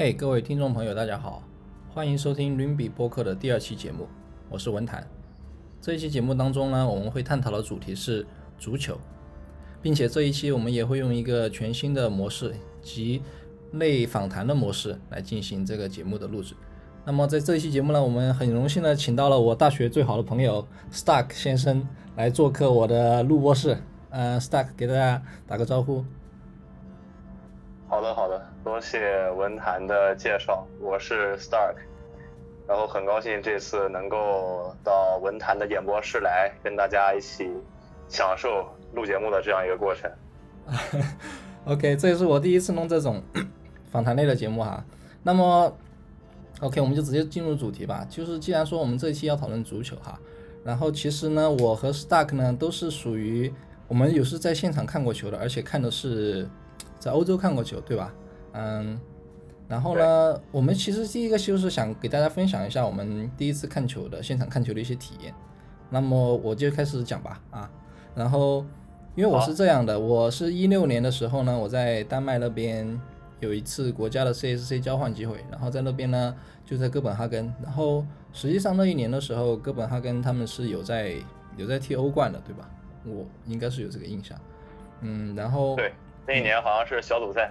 [0.00, 1.42] 嘿，各位听众朋友，大家好，
[1.92, 4.06] 欢迎收听伦比播客的第二期节目，
[4.48, 5.04] 我是文坛。
[5.80, 8.24] 这一期节目当中呢，我们会探讨的主题是
[8.60, 8.96] 足球，
[9.82, 13.20] 并且这一期我们也会用一个全新的模式及
[13.72, 16.54] 类访谈的模式来进行这个节目的录制。
[17.04, 21.84] 那么在这一期节目呢，我们很荣幸的请到了我大学最好的朋友 Stark 先生
[22.14, 23.76] 来做客我的录播室。
[24.10, 26.04] 呃，Stark 给大家打个招呼。
[27.88, 28.27] 好的，好，
[28.64, 31.76] 多谢文坛的介绍，我是 Stark，
[32.66, 37.50] 然后很高兴这次能够到文坛的演播室来跟大家一起
[38.08, 40.10] 享受录节目的这样一个过程。
[41.64, 43.22] OK，这也是我第一次弄这种
[43.90, 44.84] 访谈类的节目哈。
[45.22, 45.72] 那么
[46.60, 48.06] ，OK，我们就直接进入主题吧。
[48.10, 50.18] 就是既然说我们这一期要讨论足球哈，
[50.64, 53.52] 然后其实呢，我和 Stark 呢都是属于
[53.86, 56.46] 我们有是在现场看过球的，而且看的是
[56.98, 58.12] 在欧洲看过球，对吧？
[58.52, 58.98] 嗯，
[59.68, 65.34] 然后呢，我们其实第一个就是想给大家分享一下我们第一次看球的现场看球的一些体验。
[65.90, 67.70] 那么我就开始讲吧啊，
[68.14, 68.64] 然后
[69.14, 73.00] 因为我是这样的，我是一六年的时候呢，我在丹麦那边
[73.40, 81.14] 有一次国家的 CSC 交换机会，然后在那边呢就在哥本哈根，然后实际上那一年的时候，哥本哈根他们是有在
[81.56, 82.68] 有在踢欧冠的，对吧？
[83.04, 84.38] 我应该是有这个印象，
[85.00, 85.94] 嗯，然后对，
[86.26, 87.50] 那一年好像是小组赛，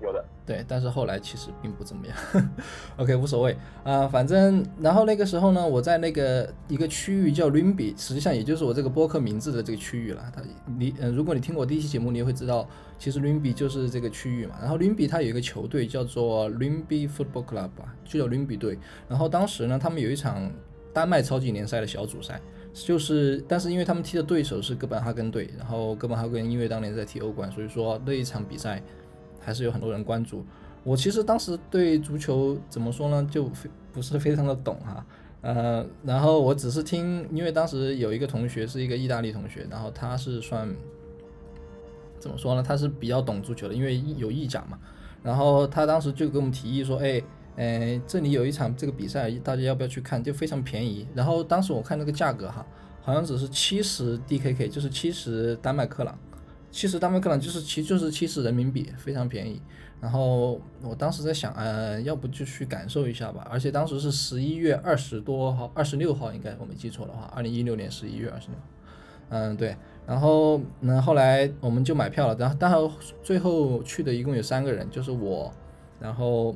[0.00, 0.24] 有的。
[0.44, 2.16] 对，但是后来其实并不怎么样。
[2.98, 10.22] OK，无所谓啊、反正然后那个时候呢，我在那个一个区域叫伦比，实际上也就是我这个播客名字的这个区域了。
[10.32, 10.40] 它
[10.78, 14.54] 你呃，如果你听过第一期节目，你也会知道，其实伦比就是这个区域嘛。
[14.60, 18.78] 然后伦比它有一个球队叫做伦比 Football Club 吧，就叫伦比队。
[19.08, 20.48] 然后当时呢，他们有一场
[20.92, 22.40] 丹麦超级联赛的小组赛。
[22.72, 28.82] 就是，但是因为他们踢的对手是哥本哈根队，然后哥本哈根因为当年在踢欧冠，所以说那一场比赛
[29.46, 30.44] 还是有很多人关注。
[30.82, 35.06] 我其实当时对足球怎么说呢，就非不是非常的懂哈，
[35.40, 40.68] 呃，然后我只是听，因为当时有一个同学是一个意大利同学，然后他是算
[42.18, 44.76] 怎么说呢，他是比较懂足球的，因为有意甲嘛，
[45.22, 47.22] 然后他当时就给我们提议说，哎，
[47.56, 50.22] 呃，这里有一场这个比赛，大家要不要去看？
[50.22, 51.06] 就非常便宜。
[51.14, 52.66] 然后当时我看那个价格哈，
[53.02, 56.18] 好像只是七十 DKK，就是七十丹麦克朗，
[56.76, 59.58] 七十丹麦克朗就是其实就是七十人民币，非常便宜。
[59.98, 63.48] 然后我当时在想，呃，要不就去感受一下吧。
[63.50, 68.58] 而且当时是十一月二十多号，二十六号应该我没记错的话，二零一六年十一月二十六。
[69.30, 69.74] 嗯，对。
[70.06, 72.90] 然后那后来我们就买票了，然后当然
[73.22, 75.50] 最后去的一共有三个人，就是我，
[75.98, 76.54] 然后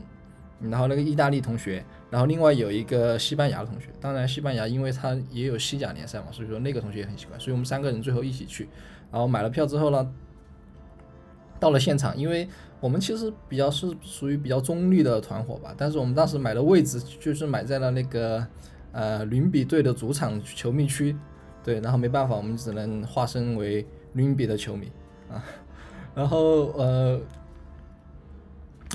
[0.60, 3.88] 然后那个意大利同学，然后另外有一个西班牙的同学。
[3.98, 8.68] 当然西班牙因为他也有西甲联赛嘛，所以说那个同学也很喜欢，所以我们三个人最后一起去。
[9.10, 10.12] 然后买了票之后呢，
[11.58, 12.48] 到了现场，因为
[12.80, 18.46] 我们其实比较是属于比较中立的团伙吧，但是我们当时买的位置就是买在了那个
[18.92, 21.16] 呃伦比队的主场球迷区，
[21.62, 24.90] 对，然后没办法，我们只能化身为伦比的球迷
[25.30, 25.44] 啊。
[26.14, 27.20] 然后呃，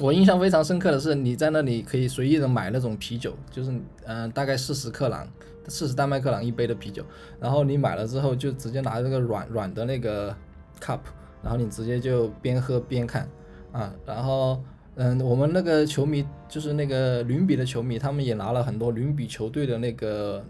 [0.01, 3.71] 我印象非常深刻的是，你在那里可以随意的买那种啤酒，就是
[4.05, 5.25] 嗯、大概四十克朗，
[5.67, 7.03] 四十丹麦克朗一杯的啤酒，
[7.39, 10.35] 然后你买了之后就直接拿这个软软的那个
[10.79, 10.99] cup，
[11.41, 13.29] 然后你直接就边喝边看
[13.71, 14.61] 啊，然后
[14.95, 20.43] 嗯，我们那个球迷就是那个伦比的球迷，他们也拿了很多伦比球队的那个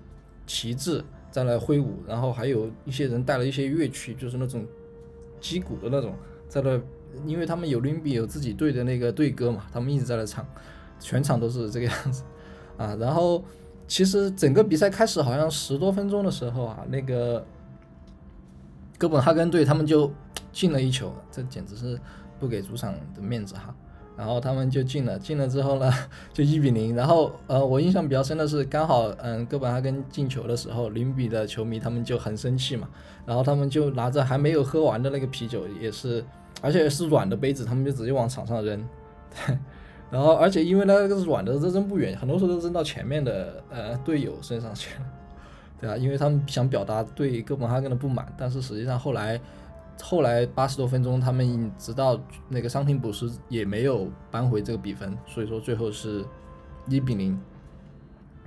[0.46, 4.66] 旗帜在那挥舞，然后还有一些人带了一些乐器，就是那种
[5.40, 6.14] 击鼓的那种，
[6.47, 6.80] 在那，
[7.26, 10.46] 因为他们有伦比有自己队的那个队歌嘛，他们一直在那唱，
[11.00, 12.24] 全场都是这个样子
[12.78, 12.96] 啊。
[13.00, 13.44] 然后
[13.88, 17.46] 其实整个比赛开始好像十多分钟的时候啊，那个
[18.97, 20.12] 哥本哈根队他们就
[20.51, 22.00] 进了一球，这简直是
[22.40, 23.73] 不给主场的面子哈。
[24.18, 25.91] 然后他们就进了，进了之后呢，
[26.31, 26.96] 就一比零。
[26.96, 32.88] 然后呃，我印象比较深的是，刚好嗯，哥本哈根进球的时候，零比的球迷他们就很生气嘛，
[33.26, 36.23] 然后他们就拿着还没有喝完的那个啤酒，也是，
[36.61, 38.88] 而且是软的杯子，他们就直接往场上扔。
[40.11, 45.05] 然后而且因为那个软的，这扔不远，很多时候都扔到前面的呃队友身上去了。
[45.81, 49.40] 对啊，因为他们想表达对哥本哈根的不满，但是实际上后来。
[50.03, 52.19] 后来八十多分钟，他们直到
[52.49, 56.22] 那个伤停补时也没有扳回这个比分，所以说最后是
[56.90, 57.40] 一比零，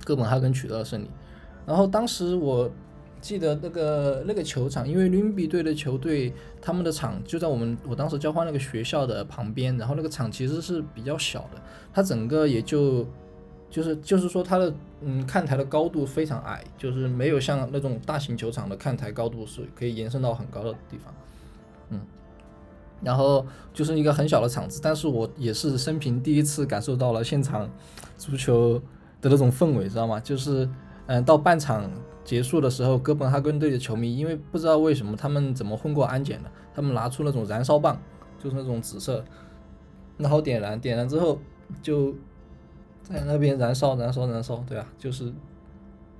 [0.05, 1.09] 哥本哈根取得了胜利。
[1.65, 2.69] 然后当时我
[3.21, 11.61] 记得那个那个球场，因为伦比队的球队他们的场就在我们我当时交换那个学校的旁边，然后那个场其实是比较小的，
[11.93, 13.05] 它整个也就
[13.69, 21.13] 就是就是说它的嗯看台的高度非常矮，就是没有像那种大型球场的看台高度是可以延伸到很高的地方。
[21.89, 22.01] 嗯
[23.01, 27.69] 然后就是一个很小的场子，但是我也是生平第一次感受到了现场
[28.17, 28.77] 足球
[29.21, 30.19] 的那种氛围，知道吗？
[30.19, 30.69] 就是
[31.05, 31.89] 嗯，到半场
[32.29, 37.99] 结束的时候，哥本哈根队的球迷因为不知道为什么他们怎么混过安检的，他们拿出那种燃烧棒，
[38.37, 39.25] 就是那种紫色，
[40.15, 41.39] 然后点燃，点燃之后
[41.81, 42.13] 就
[43.01, 44.87] 在那边燃烧，燃烧，燃烧，对吧？
[44.95, 45.33] 就是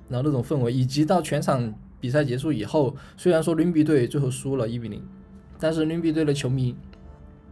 [0.07, 5.07] 然后那种氛围，以及到全场比赛结束以后，虽然说伦比队最后输了一比零。
[5.59, 6.75] 但是伦比队的球迷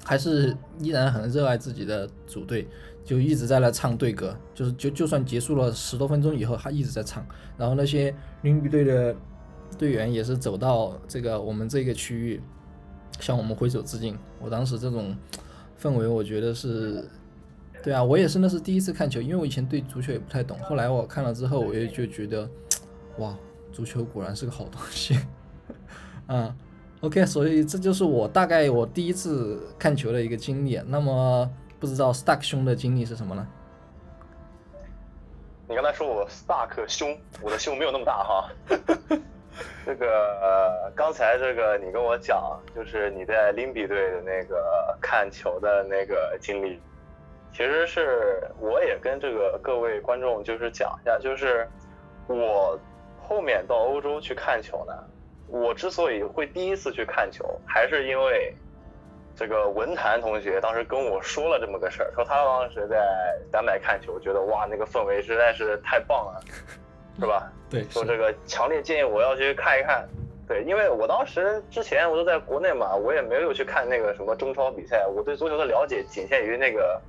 [0.04, 2.65] 还是依然很热爱自己的主队，
[3.07, 7.25] 就一直在那唱队歌，就是就就算结束了十多分钟以后，他一直在唱。
[7.57, 9.15] 然后那些伦比队的
[9.77, 12.42] 队员也是走到这个我们这个区域，
[13.21, 14.18] 向我们挥手致敬。
[14.42, 15.15] 我当时这种
[15.81, 17.07] 氛围，我觉得是，
[17.81, 20.59] 对啊，我也是那是第一次看球，因为我以前对足球也不太懂。
[20.59, 22.50] 后来我看了之后，我也就觉得，
[23.19, 23.33] 哇，
[23.71, 25.18] 足球果然是个好东西，
[26.25, 26.54] 啊。
[27.01, 30.81] OK，所以这就是我大概我第一次看球的一个经历。
[30.88, 31.48] 那么
[31.79, 33.47] 不知道 Stark 兄的经历是什么呢？
[35.68, 38.50] 你刚才说我 Stark 胸，我的胸没有那么大哈。
[39.85, 46.79] 这个刚才这个你跟我讲，就是你在林比队的那个看球的那个经历，
[47.51, 51.68] 其实是我也跟这个各位观众就是讲一下，就是
[52.27, 52.80] 我
[53.27, 54.94] 后面到欧洲去看球呢。
[55.47, 58.53] 我之所以会第一次去看球，还是因为
[59.37, 63.05] 这个文坛同学当时跟我说了这么个事儿，说他当时在
[63.51, 66.41] 丹麦看球，觉得哇那个氛围实在是太棒了，
[67.19, 67.47] 是吧？
[67.69, 70.03] 对，说这个强烈建议我要去看一看。
[70.47, 76.99] 对，因为我当时之前我都在国内嘛，我也没有去看那个什么中超比赛，我对足球的了解仅限于那个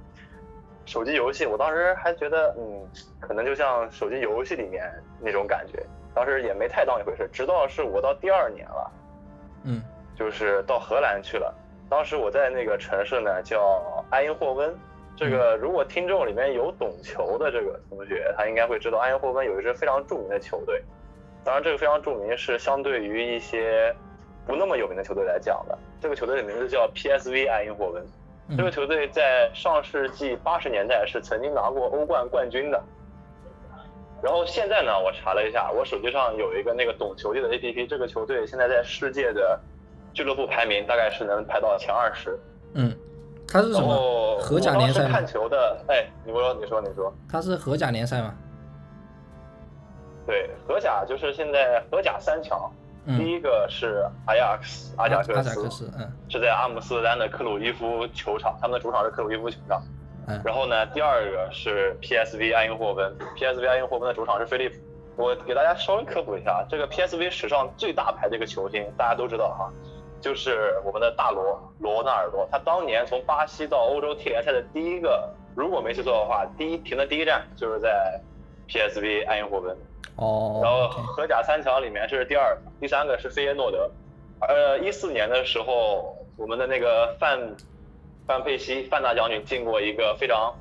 [0.84, 1.46] 手机游戏。
[1.46, 2.86] 我当时还觉得，嗯，
[3.20, 5.82] 可能就像手机游戏里面那种感觉。
[6.14, 8.92] 当时也没太当一回事，直到是我到第二年了，
[9.62, 9.82] 嗯，
[10.14, 11.54] 就是到荷兰去了。
[11.88, 14.74] 当时我在那个城市呢，叫埃因霍温。
[15.16, 20.80] 这个如果听众里面有懂球的这个同学，他应该会知道埃因霍温有一支非常著名的球队。
[21.44, 23.94] 当然，这个非常著名是相对于一些
[24.46, 25.76] 不那么有名的球队来讲的。
[26.00, 28.04] 这个球队的名字叫 PSV 埃因霍温。
[28.56, 32.80] 这个球队在上世纪八十年代是曾经拿过欧冠冠军的。
[34.22, 39.58] 然后现在呢，我查了一下，我手机上有一个那个懂球帝的 APP，这个球队现在在世界的
[40.18, 42.36] 俱乐部排名大概是能排到前二十。
[42.74, 42.92] 嗯，
[43.46, 44.36] 他是什么？
[44.40, 47.14] 荷甲联赛看球的，哎，你说，你说，你说。
[47.30, 48.34] 他是荷甲联赛吗？
[50.26, 52.68] 对，荷甲就是现在荷甲三强，
[53.06, 59.80] 嗯第一个是阿亚克斯，阿贾克斯，嗯，是在阿姆斯特丹的克鲁伊夫球场，他们的主场是克鲁伊夫球场。
[60.26, 64.74] 嗯然后呢，第二个是 PSV 埃因霍温，PSV 埃因霍温的主场是菲利普。
[65.16, 69.72] 我给大家稍微科普一下，这个 PSV 史上最大牌的一个球星，大家都知道哈，
[70.20, 72.46] 就是我们的大罗罗纳尔多。
[72.50, 78.20] 他当年从巴西到欧洲踢联赛的第一个，如果没记错的话，第一停的第一站就是在
[78.68, 79.76] PSV 埃因霍温。
[80.16, 80.60] 哦。
[80.62, 83.90] 然后荷甲三强里面这是第二，第三个是费耶诺德。
[84.40, 87.56] 呃，一四年的时候，我们的那个范。
[88.26, 90.54] 范佩西，范大将军进过一个非常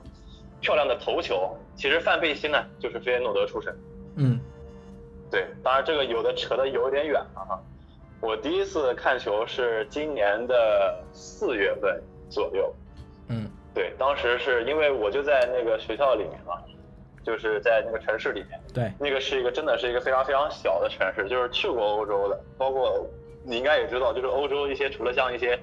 [0.61, 1.53] 漂亮的头球。
[1.75, 3.77] 其实范佩西呢，就是费耶诺德出身。
[4.15, 4.39] 嗯，
[5.29, 7.61] 对，当然这个有的扯得有点远了哈。
[8.21, 12.73] 我第一次看球是今年的四月份左右。
[13.29, 16.61] 嗯，对，当时是因为我就在那个学校里面嘛，
[17.23, 18.59] 就是在那个城市里面。
[18.73, 23.05] 对，那个是一个真的是一个非常非常小的城市，就是去过欧洲的，包括
[23.43, 25.59] 你应该也知道，就是欧洲一些除了像一些。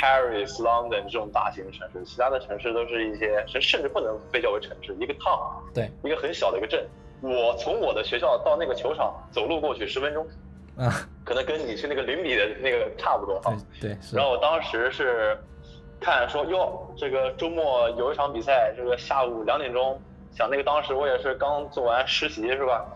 [0.00, 6.86] Paris、London 这种大型城市，其他的城市都是一些，甚甚至不能被叫为城市，一个 town，对，一个很小的一个镇。
[7.20, 10.24] 我从我的学校到那个球场走路过去十分钟，
[10.78, 13.52] 啊，可能跟你去那个零比的那个差不多哈。
[13.80, 15.36] 对，然后我当时是
[16.00, 20.00] 看说哟，这个周末有一场比赛，这个下午两点钟，
[20.32, 22.86] 想那个当时我也是刚做完实习是吧？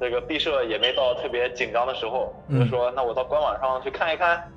[0.00, 4.50] 这个毕设也没到特别紧张的时候，就说那我到官网上去看一看。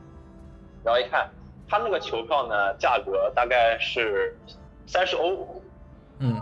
[0.85, 1.29] 然后一看，
[1.69, 4.37] 他那个球票呢，价格大概是
[4.85, 5.47] 三十欧，
[6.19, 6.41] 嗯，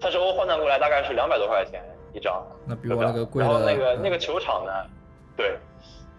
[0.00, 1.80] 三十欧换算过来大概是两百多块钱
[2.12, 3.42] 一张，那比我那个贵。
[3.42, 4.72] 然后那个那个球场呢，
[5.36, 5.58] 对，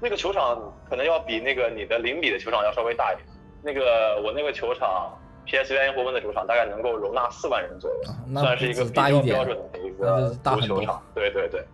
[0.01, 3.27] 那个球场可能要比那个你的零比的球场要稍微大一点。
[3.61, 11.01] 那个我那个球场，PSV 埃因霍温的球场大概能够容纳四万人左右，算是一个比较标准的一个足球场。
[11.13, 11.65] 对对对，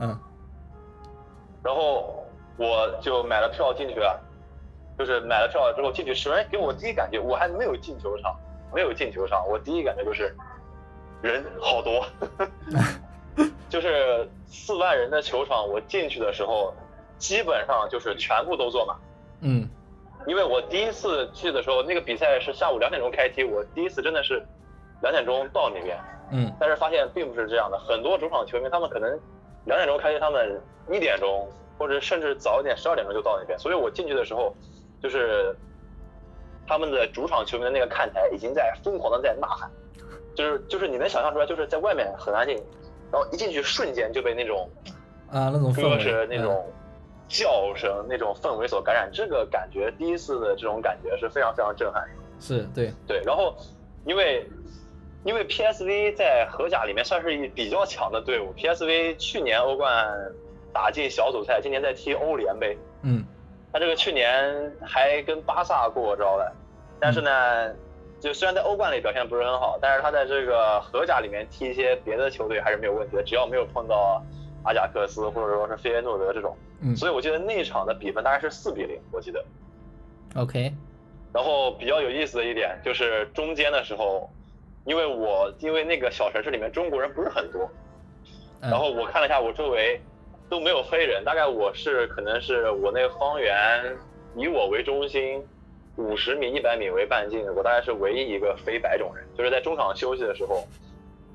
[0.00, 0.18] 嗯。
[1.62, 4.20] 然后我就买了票进去了。
[4.96, 8.32] 就是买了票之后进去，首先给我第一感觉，我还没有进球场，
[8.72, 10.32] 没有进球场，我第一感觉就是
[11.20, 12.06] 人好多，
[13.68, 16.72] 就是四万人的球场，我进去的时候
[17.18, 18.96] 基本上就是全部都坐满，
[19.40, 19.68] 嗯，
[20.26, 24.44] 因为我第一次去的时候，那个比赛是下午两点钟开踢，我第一次真的是
[25.02, 25.98] 两点钟到那边，
[26.32, 26.52] 嗯。
[26.60, 29.10] 但是发现并不是这样的，很多主场球迷他们可能
[29.64, 30.60] 两点钟开踢，他们
[30.90, 31.48] 一点钟
[31.78, 34.54] 或者甚至早一点十二点钟就到那边，所以我进去的时候，
[35.02, 35.54] 就是
[36.66, 39.70] 他们的主场球迷的那个看台已经在疯狂的在呐喊，
[40.34, 42.62] 就是就是你能想象出来，就是在外面很安静，
[43.14, 44.68] 然后一进去瞬间就被那种
[45.30, 46.66] 啊，那种氛歌围，声那种
[47.28, 52.02] 叫声、那种氛围所感染，这个感觉第一次的这种感觉是非常非常震撼。
[52.08, 53.56] 嗯是对，对，然后
[54.04, 54.44] 因为
[55.22, 60.12] 因为 PSV 在荷甲里面算是一比较强的队伍，PSV 去年欧冠
[60.72, 62.76] 打进小组赛，今年在踢欧联杯。
[63.02, 63.24] 嗯
[63.72, 66.52] 他这个去年还跟巴萨过过招了，
[67.00, 67.30] 但是呢，
[68.24, 74.24] 就虽然在欧冠里表现不是很好，但是他在这个荷甲里面踢一些别的球队还是没有问题的，只要没有碰到
[74.64, 76.56] 阿贾克斯或者说是费耶诺德这种。
[76.80, 79.44] 嗯所以我记得那一场的比分大概是四比零，我记得。
[80.36, 80.72] ，OK，
[81.34, 84.30] 然后比较有意思的一点就是中间的时候，
[84.86, 87.70] 因为我因为那个小城市里面中国人不是很多，
[88.62, 90.00] 嗯然后我看了一下我周围
[90.48, 93.94] 都没有黑人，大概我是可能是我那个方圆
[94.34, 95.46] 以我为中心，
[95.96, 100.64] 五十米、一百米为半径，我大概是唯一一个非白种人，就是在中场休息的时候。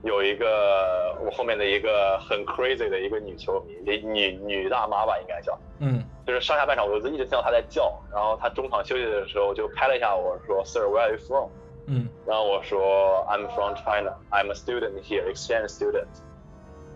[0.02, 11.50] 有一个我后面的一个很 crazy 的一个女球迷，女女女大妈吧，应该叫，嗯就是上下半场我就一直听到她在叫，然后她中场休息的时候就拍了一下我说 Sir where are you from？
[11.88, 16.08] 嗯然后我说 I'm from China, I'm a student here, exchange student。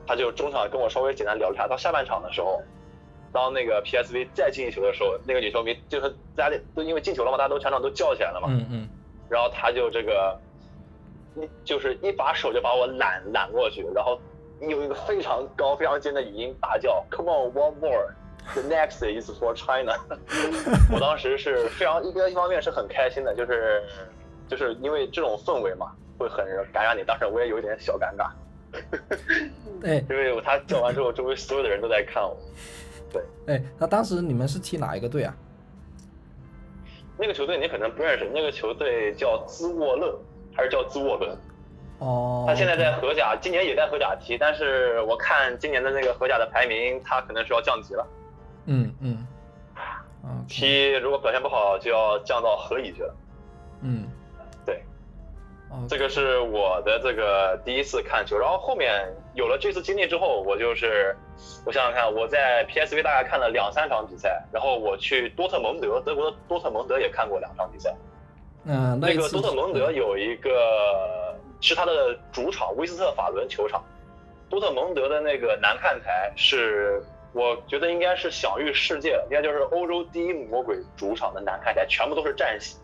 [0.07, 2.61] 她就中场跟我稍微简单聊了一下，到下半场的时候，
[3.33, 8.89] 当那个 PSV 再进一球的时候，那个女球迷就是大家都因为进球了嘛，大家都全场都叫起来了嘛，嗯嗯
[9.29, 10.39] 然后他就这个，
[11.35, 14.19] 一就是一把手就把我揽揽过去，然后
[14.61, 18.13] 用一个非常高非常尖的语音大叫 Come on, one more。
[18.53, 19.97] The next is for China。
[20.93, 23.81] 我当时是非常一个一方面是很开心的，就是
[24.49, 27.03] 就是因为这种氛围嘛，会很感染你。
[27.05, 28.29] 当时我也有一点小尴尬，
[29.81, 32.37] 对 因为他叫完之后，周围所有的人都在看我。
[33.47, 35.35] 哎，那当时你们是踢哪一个队啊？
[37.17, 40.17] 那个球队你可能不认识，那个球队叫兹沃勒
[40.55, 41.37] 还是叫兹沃伦？
[41.99, 48.07] 哦，他现在在荷甲，今年也在荷甲踢，但是我看今年的那个荷甲的排名，他可能是要降级了。
[48.65, 49.27] 嗯嗯
[50.23, 53.15] ，OK，踢如果表现不好，就要降到荷乙去了。
[53.81, 54.07] 嗯，
[55.89, 61.15] 这个是我的这个第一次看球，然后后面有了这次经历之后，我就是
[61.65, 67.93] 我想想看，我在 PSV 大概看了两三场比赛，然后我去多特蒙德，德国的多特蒙德也看过两场比赛。
[68.65, 73.83] 嗯，那个多特蒙德有一个是他的主场威斯特法伦球场，
[74.49, 77.03] 多特蒙德的那个南看台是
[77.33, 82.77] 我觉得应该是享誉世界了，应该就是欧洲第一魔鬼主场的南看台，全部都是战旗。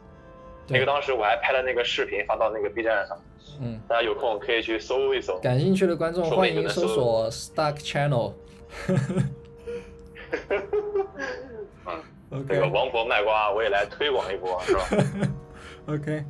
[0.69, 3.17] 对那个当时我还拍了那个视频发到那个 B 站上，
[3.61, 5.38] 嗯，大家有空可以去搜一搜。
[5.39, 8.33] 感兴趣的观众欢迎搜搜索 Stark Channel。
[12.31, 14.88] 嗯，这个王婆卖瓜我也来推广一波，是吧？
[15.89, 16.23] OK，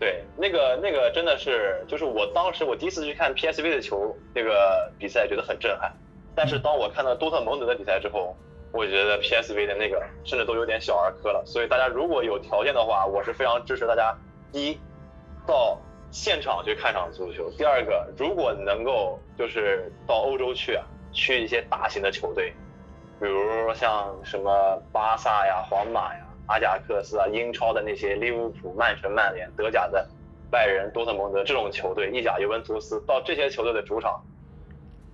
[0.00, 5.92] 对，那个那个真的是，就是我当时我第一次去看 PSV 的球那个比赛，觉得很震撼。
[6.34, 8.36] 但是当我看到多特蒙德的比赛之后，
[8.76, 11.42] 我觉得 PSV 的那个甚至都有点小儿科了。
[11.46, 14.14] 所以大家如果有条件的话，我是非常支持大家，
[14.52, 14.78] 一，
[15.46, 15.80] 到
[16.10, 22.52] 现场去看场足球；第二个，如果能够就是到欧洲去啊，去一些大型的球队，
[23.18, 30.06] 比如像什么巴萨呀、皇马呀、阿贾克斯啊、英超的那些利物浦、曼城、曼联、德甲的
[30.50, 34.22] 拜仁、多特蒙德这种球队，意甲尤文图斯，到这些球队的主场，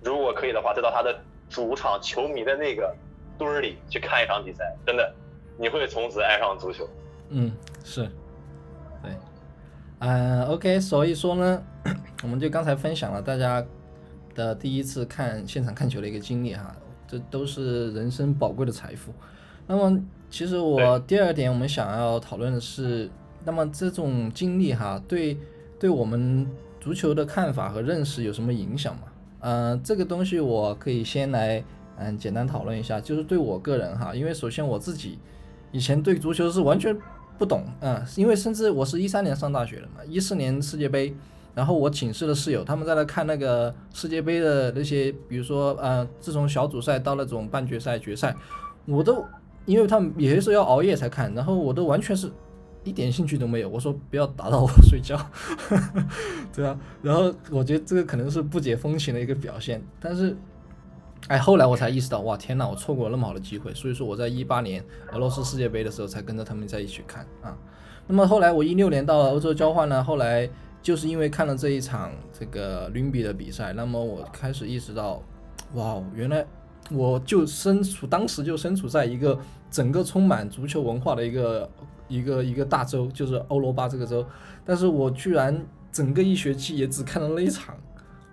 [0.03, 1.17] 如果可以的话，再到他的
[1.49, 2.95] 主场球迷的那个
[3.37, 5.13] 堆儿里去看一场比赛，真的，
[5.57, 6.87] 你会从此爱上足球。
[7.29, 7.51] 嗯，
[7.83, 8.09] 是，
[9.01, 9.11] 对，
[9.99, 11.63] 嗯，OK，所以说呢，
[12.23, 13.63] 我们就刚才分享了大家
[14.35, 16.75] 的第一次看现场看球的一个经历哈，
[17.07, 19.13] 这都是人生宝贵的财富。
[19.65, 19.99] 那么，
[20.29, 23.09] 其实我第二点我们想要讨论的是，
[23.43, 25.37] 那么这种经历哈，对
[25.79, 26.45] 对我们
[26.79, 29.03] 足球的看法和认识有什么影响吗？
[29.45, 31.61] 嗯、这个东西我可以先来
[31.97, 35.19] 嗯简单讨论一下，就是对我个人哈，因为首先我自己
[35.71, 36.97] 以前对足球是完全
[37.37, 41.15] 不懂，嗯，因为甚至我是一三年上大学的嘛，一四年世界杯，
[41.55, 48.35] 然后我寝室的室友他们在那看那个世界杯的那些，比如说呃，自从小组赛到那种半决赛、决赛，
[48.85, 49.25] 我都
[49.65, 52.31] 因为他们有些时候要熬夜才看，然后我都完全是
[52.83, 53.69] 一点兴趣都没有。
[53.69, 55.17] 我说不要打扰我睡觉，
[56.53, 60.35] 对啊，然后我觉得这个可能是不解风情的一个表现，但是
[61.29, 63.73] 哎，后来我才意识到，哇，天呐，我错过了那么好的机会。
[63.73, 67.57] 所以说我在一八年俄罗斯世界杯的时候才跟着他们在一起看啊。
[68.07, 70.49] 那么后来我一六年到了欧洲交换呢，后来
[70.81, 75.23] 就是因为看了这一场这个伦比的比赛，那么我开始意识到，
[75.75, 76.45] 哇，原来
[76.91, 79.39] 我就身处当时就身处在一个
[79.71, 81.69] 整个充满足球文化的一个
[82.09, 84.25] 一个一个大洲，就是欧罗巴这个州，
[84.65, 87.73] 但是我居然整个一学期也只看了那一场。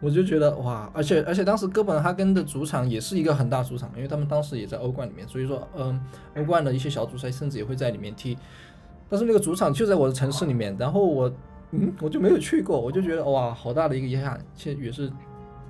[0.00, 6.00] 我就觉得哇，而且而且当时哥本哈根的主场也是一个很大主场，因为他们当时也在欧冠里面，所以说嗯，
[6.36, 8.36] 欧冠的一些小组赛甚至也会在里面踢。
[9.10, 11.30] 但是那个主场就在我的城市里面，然后我
[11.72, 15.12] 嗯我就没有去过，我就觉得哇，好大的一个遗憾，其实也是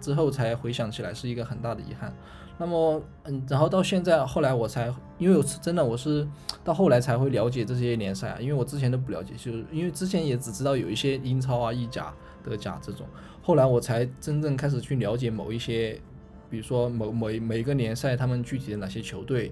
[0.01, 2.15] 之后才回想起来是一个很大的遗憾。
[2.57, 6.29] 那么嗯，然后到现在后来我才，因为我是真的我是
[6.63, 12.13] 到后来才会了解这些联赛啊，因为我之前都不了解，就是因为之前也只知道有一些英超啊、意甲、
[12.45, 13.07] 德甲这种。
[13.50, 16.00] 后来我才真正开始去了解某一些，
[16.49, 19.50] 比如说某某每一个联赛他们具体的哪些球队，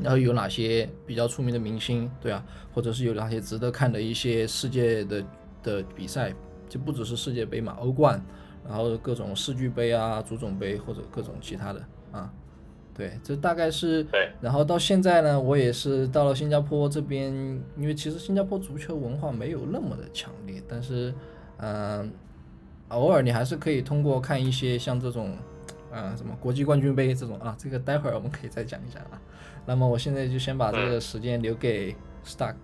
[0.00, 5.22] 然后有哪些比较出名的明星，对啊，或者是有哪些值得看的一些世界的
[5.62, 6.32] 的比赛，
[6.70, 8.18] 就不只是世界杯嘛，欧冠，
[8.66, 12.32] 然后各种世俱杯啊、足总杯或者各种其他的啊，
[12.94, 14.02] 对，这大概是。
[14.04, 14.30] 对。
[14.40, 17.30] 然后到现在呢，我也是到了新加坡这边，
[17.76, 21.12] 因为其实新加坡足球文化没有那么的强烈，但是，
[21.58, 22.10] 嗯。
[22.88, 25.36] 偶尔你还是可以通过看一些像这种，
[25.92, 29.20] 啊什么国际冠军杯这种啊，这个待会儿我们可以再讲一讲啊。
[29.64, 32.54] 那么我现在就先把这个时间留给 Stark。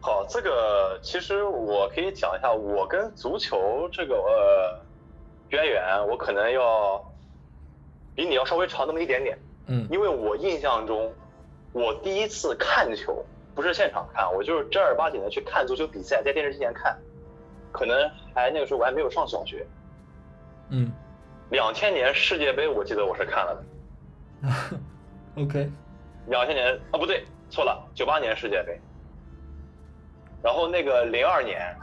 [0.00, 4.80] 好，这个其实我可以讲一下我跟足球这个呃
[5.50, 7.04] 渊源，我可能要
[8.14, 9.38] 比你要稍微长那么一点点。
[9.66, 9.86] 嗯。
[9.90, 11.12] 因为我印象中，
[11.72, 13.24] 我第一次看球
[13.54, 16.98] 不是现场看，我就是正儿八经的去看足球比赛，在电视机前看。
[17.74, 19.66] 可能还那个时候我还没有上小学，
[20.68, 20.92] 嗯，
[21.50, 23.64] 两千年世界杯我记得我是看了
[24.40, 24.78] 的，
[25.42, 25.68] OK，
[26.28, 28.80] 两千年啊不对错了九八年世界杯，
[30.40, 31.76] 然后那个零二年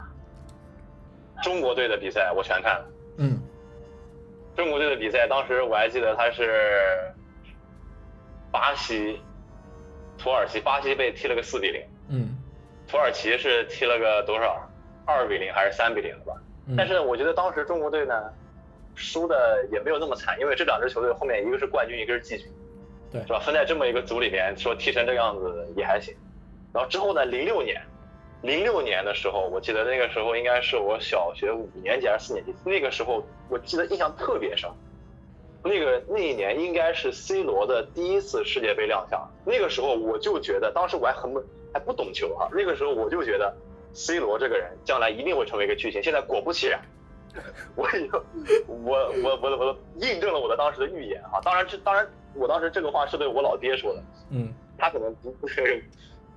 [1.42, 2.86] 中国队的比赛我全看了，
[3.18, 3.38] 嗯，
[4.56, 7.12] 中国队的比赛当时我还记得他是
[8.50, 9.20] 巴西
[10.16, 12.38] 土耳其巴西被踢了个四比零，嗯，
[12.88, 14.66] 土耳其是踢了个多少？
[15.04, 16.34] 二比零还是三比零了吧，
[16.76, 18.32] 但是我觉得当时中国队呢，
[18.94, 22.46] 输的也没有那么惨，因为这两支球队后面一个是冠军，一个是季军，
[23.10, 23.40] 对，是吧？
[23.40, 26.14] 分在这么一个组里面，说踢成这个样子也还行。
[26.72, 27.82] 然后之后呢，零六年，
[28.42, 34.70] 零六年的时候，我记得那个时候应该是我小学五年级还是四年级，那个时候我记得印象特别深，
[35.64, 41.34] 那个那一年应该是 C 罗的第一次世界杯亮相，那个时候我就觉得，当时我还很
[41.74, 43.52] 还不懂球哈，那个时候我就觉得。
[43.92, 46.02] C 罗这个人将来一定会成为一个巨星。
[46.02, 46.80] 现在果不其然，
[47.74, 47.88] 我
[48.66, 51.40] 我我我我印证了我的当时的预言啊！
[51.42, 55.46] 当然这当然我当时这个话是对我老爹说的，嗯，他可能不不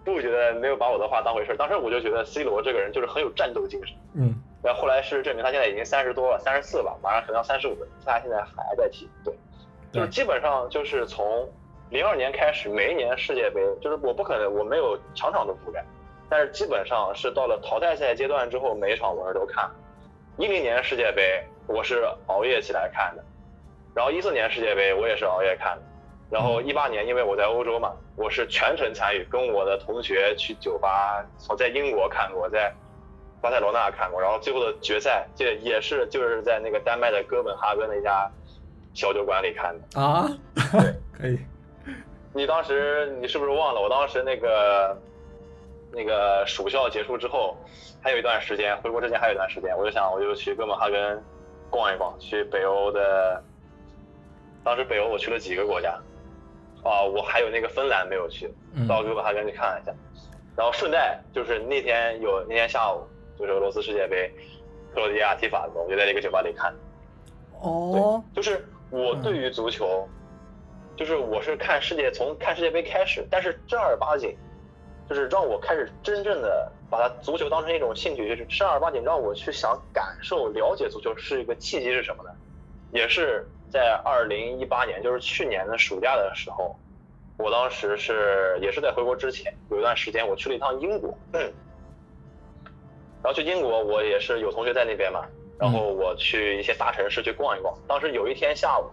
[0.04, 1.56] 不觉得没有把我的话当回事。
[1.58, 4.36] 当时我就觉得 C 罗这个人就是很有战斗精神，嗯。
[4.64, 9.08] 然后后来是证明他现在已经三十多了，三十四吧，马上可能要三十五了，他现在还在踢。
[9.24, 9.32] 对，
[9.92, 11.48] 就是基本上就是从
[11.92, 15.86] 零二年开始，每一年世界杯，就是我不可能我没有场场都覆盖。
[16.30, 19.70] 但是基本上是到了淘汰赛阶段之后，每一场我是都看。
[20.38, 23.24] 一零年世界杯我是熬夜起来看的，
[23.94, 25.84] 然后一四年世界杯我也是熬夜看的，
[26.30, 32.74] 然后一八年因为我在欧洲嘛，我是全程参与，跟我的同学去酒吧，从在英国看过，在
[33.42, 38.30] 巴塞罗那看过，然后最后的决赛这也是就是在那个丹麦的哥本哈根的一家
[38.94, 40.28] 小酒馆里看的啊。
[40.72, 41.40] 对， 可以。
[42.34, 43.80] 你当时你是不是忘了？
[43.80, 44.98] 我当时那个。
[45.96, 47.56] 那个暑校结束之后，
[48.04, 51.24] 还有一段时间，回国之前还有一段时间，我就想，我就去哥本哈根
[51.70, 53.42] 逛一逛，去北欧的。
[54.64, 55.92] 当时北欧我去了几个国家，
[56.84, 58.54] 啊，我还有那个芬兰没有去，
[58.90, 59.94] 到哥本哈根去看一下。
[60.58, 63.06] 然后顺带就是那天有那天下午
[63.38, 64.30] 就是俄罗斯世界杯，
[64.94, 66.74] 克罗地亚踢法国，我就在那个酒吧里看。
[67.62, 68.24] 哦。
[68.34, 70.08] 就是我对于足球，
[70.96, 74.36] 就是我是看世界从看世界杯开始，但是正儿八经。
[75.08, 82.30] 就是让我开始真正的把它足球当成一种兴趣，就是正儿八经让我去想感受、了解足球是一个契机是什么呢？
[82.92, 86.76] 也是在二零一八年，就是去年的暑假的时候，
[87.38, 91.52] 我当时是也是在回国之前有一段时间，我去了一趟英国， 然
[93.24, 95.26] 后去英国我也是有同学在那边嘛，
[95.60, 97.78] 然后我去一些大城市去逛一逛。
[97.88, 98.86] 当时有一天下午，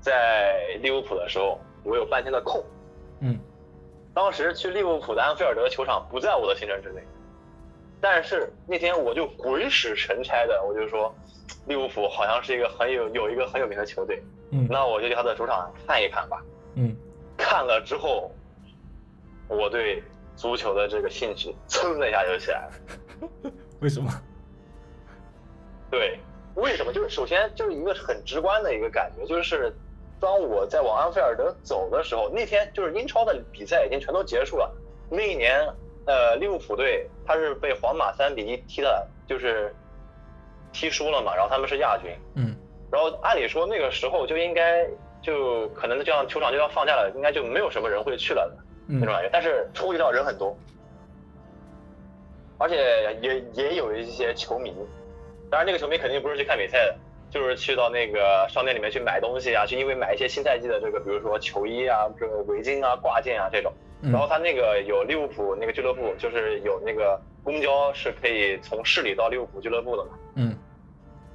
[0.00, 2.64] 在利物浦的时候，我有半天的空，
[3.20, 3.38] 嗯。
[4.14, 7.02] 当时去利物浦的安菲尔德球场不在我的行程之内，
[8.00, 11.14] 但是那天我就鬼使神差的，我就说
[11.66, 16.42] 利物浦好像是一个很有有一个很有名的球队，嗯那我就去他的主场看一看吧。
[16.74, 16.96] 嗯
[17.36, 18.30] 看了之后，
[19.48, 20.02] 我对
[20.36, 23.50] 足球的这个兴趣噌的一下就起来了。
[23.80, 24.10] 为什么？
[25.90, 26.18] 对，
[26.54, 26.92] 为什么？
[26.92, 29.74] 就是首先就是一个很直观的一个感觉，就是
[30.22, 34.72] 当我在往安菲尔德走的时候，那天就是英超的比赛已经全都结束了。
[35.10, 35.68] 那一年，
[36.06, 39.74] 呃，利物浦队他是被皇马三比一踢的，就是
[40.72, 42.16] 踢输了嘛，然后他们是亚军。
[42.36, 42.56] 嗯
[42.92, 44.86] 然后按理说那个时候就应该
[45.22, 48.62] 就可能就像球场就要放假了，应该就没有什么人会去了的。
[48.86, 49.30] 嗯那种感觉。
[49.32, 50.56] 但是出乎意料人很多，
[52.58, 54.72] 而且也也有一些球迷，
[55.50, 56.96] 当然那个球迷肯定不是去看比赛的，
[57.32, 63.72] 就是去到那个商店里面去买东西啊，去因为买一些新赛季的这个，比如说球衣啊、这个围巾啊、挂件啊这种。
[64.02, 70.10] 然后嗯他那个有利物浦那个俱乐部，就是有那个公交是可以从市里到利物浦俱乐部的嘛。
[70.34, 70.54] 嗯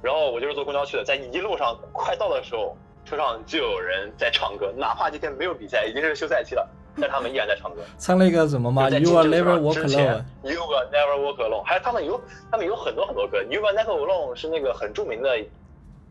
[0.00, 6.68] 然后我就是坐公交去的，在一路上快到的时候，车上就有人在唱歌，哪怕今天没有比赛，已经是休赛期了，
[7.00, 7.82] 但他们依然在唱歌。
[7.98, 10.24] 唱那个什么吗？You will 球 never 场 walk alone。
[10.44, 15.36] You will never walk alone，还有他们有他们有很多很多歌，You will never walk alone 是那个很著名的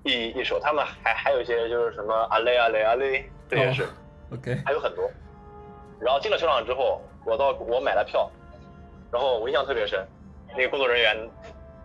[0.04, 3.88] 一一首，他们还还有一些就是什么阿雷阿雷阿雷，这也是、哦
[4.34, 4.56] OK。
[4.66, 5.10] 还有很多。
[6.00, 8.30] 然后进了球场之后，我到我买了票，
[9.12, 10.08] 然后我印象特别深，
[10.56, 11.30] 那个工作人员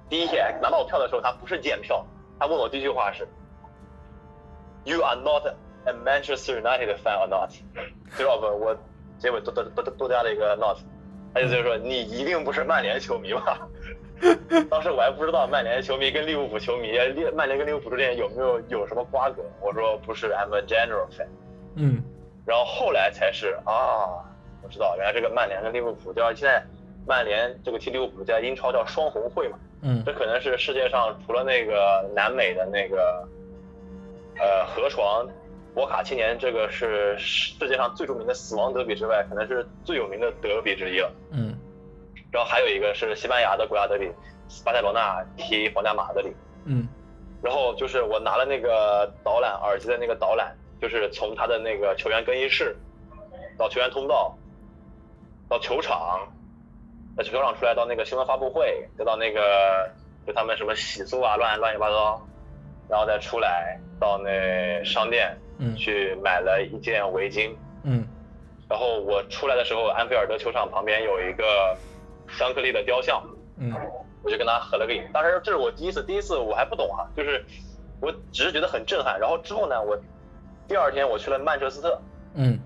[0.08, 2.04] 第一天拿到我票的时候，他不是检票，
[2.38, 3.26] 他问我第一句话是
[4.84, 5.46] ，You are not
[5.84, 7.50] a Manchester United fan or not？
[8.16, 8.46] 知道不？
[8.46, 8.76] 我
[9.18, 10.76] 结尾多多多多加了一个 not，
[11.32, 13.66] 他意思就是说你一定不是曼联球迷吧？
[14.70, 16.92] 当时我还不知道曼联球迷跟利物浦球迷，
[17.34, 19.42] 曼联跟利物浦之间有没有有什么瓜葛。
[19.60, 21.26] 我说不是，I'm a general fan。
[21.74, 22.02] 嗯
[22.46, 24.22] 然后后来才是啊，
[24.62, 26.64] 我知道原来这个曼联跟利物浦叫现在
[27.06, 33.28] 曼联这个踢利物浦在英超叫双红会嘛，嗯这可能是世界上除了那个南美的那个
[34.38, 35.28] 呃河床
[35.74, 41.12] 博卡青年这个是世界上最著名的死亡德比之外，可能是最有名的德比之一了。
[41.30, 41.56] 嗯
[42.32, 44.10] 然后还有一个是西班牙的国家德比，
[44.64, 46.34] 巴塞罗那踢皇家马德里。
[46.64, 46.88] 嗯。
[47.42, 52.76] 然后就是我拿了那个导览耳机的那个导览，就是从他的那个球员更衣室
[53.58, 54.36] 到球员通道，
[55.48, 56.20] 到球场，
[57.16, 59.90] 在球场出来到那个新闻发布会，再到那个
[60.24, 62.24] 就他们什么洗漱啊乱乱七八糟，
[62.88, 68.06] 然后再出来到那商店嗯去买了一件围巾，嗯。
[68.68, 71.76] 然后我出来的时候，安菲尔德球场旁边有一个
[72.32, 73.22] 香克利的雕像，
[73.58, 73.72] 嗯。
[74.24, 75.02] 我就跟他合了个影。
[75.12, 77.44] 当时这是我第一次，第一次我还不懂哈、就是
[78.00, 79.18] 我只是觉得很震撼。
[79.18, 79.98] 然后之后呢，我
[80.68, 82.00] 第二天我去了曼彻斯特，
[82.34, 82.56] 嗯。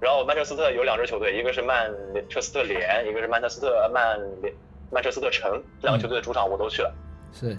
[0.00, 1.92] 然后曼彻斯特有两支球队，一个是曼
[2.30, 4.54] 彻斯特联，一个是曼彻斯特曼联
[4.90, 6.90] 曼彻斯特城，这两个球队的主场我都去了。
[7.30, 7.58] 是。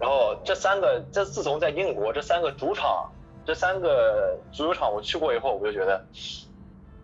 [0.00, 3.08] 然后这三个，这自从在英国这三个主场，
[3.46, 6.04] 这三个足球场我去过以后，我就觉得，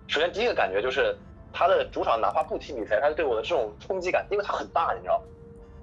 [0.08, 1.16] 首先第一个感觉就是
[1.54, 5.24] 他的主场哪怕不踢比赛，他对我的这种冲击感，因为它很大，你知道吗？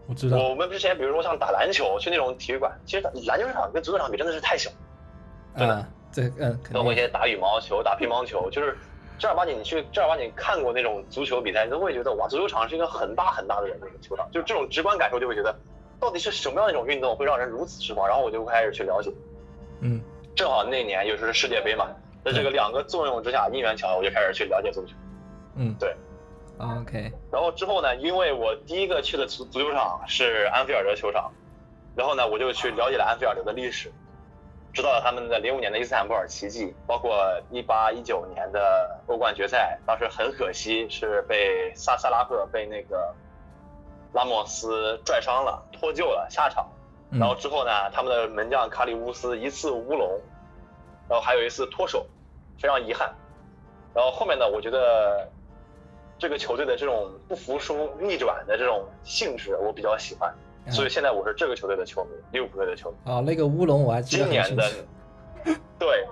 [0.07, 4.69] 我知道我们之前比如说像打篮球，去那种体育馆，其实篮球场跟足球场比真的是太小。
[5.57, 8.77] 真的啊这嗯包括一些打羽毛球、打乒乓球，就是
[9.17, 15.55] 正儿八经你去正儿八经看过那种足球比赛，你都会觉得哇，足球场是一个很大很大的那个球场，就是这种直观感受就会觉得，
[16.01, 18.05] 到底是什么样的一种运动会让人如此痴狂？
[18.07, 19.09] 然后我就开始去了解，
[19.79, 20.01] 嗯
[20.35, 21.87] 正好那年又是世界杯嘛，
[22.25, 24.93] 在这个两个作用之下，因缘巧合我就开始去了解足球。
[25.55, 25.95] 嗯对
[26.57, 31.31] OK 然后之后呢，因为我第一个去的足足球场是安菲尔德球场，
[31.95, 33.91] 然后呢，我就去了解了安菲尔德的历史，
[34.71, 37.17] 知道了他们的零五年的伊斯坦布尔奇迹，包括
[37.49, 43.13] 一八一九年的欧冠决赛，当时很可惜是被萨萨拉赫被那个
[44.13, 46.67] 拉莫斯拽伤了，脱臼了，下场。
[47.09, 50.17] 嗯然后之后呢，他们的门将卡里乌斯一次乌龙，
[51.09, 52.07] 然后还有一次脱手，
[52.57, 53.13] 非常遗憾。
[53.93, 55.29] 然后后面呢，我觉得
[56.21, 60.31] 这个球队的这种不服输、逆转的这种性质，我比较喜欢，
[60.67, 63.11] 嗯所以现在我是这个球队的球迷，利物浦队的球迷。
[63.11, 64.71] 啊那个乌龙我还记得今年的
[65.79, 66.07] 对，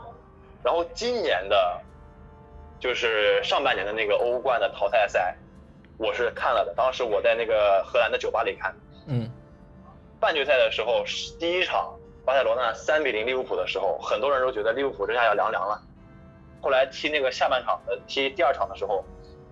[0.64, 1.80] 然后今年的，
[2.80, 5.38] 就是上半年的那个欧冠的淘汰赛，
[6.00, 8.76] 我是看了的，当时我在那个荷兰的酒吧里看。
[9.06, 9.30] 嗯
[10.20, 11.04] 半决赛的时候，
[11.40, 11.94] 第一场
[12.26, 15.80] 巴塞罗那三比零利物浦的时候，很多人都觉得利物浦这下要凉凉了。
[16.62, 19.06] 后来踢那个下半场的踢第二场的时候，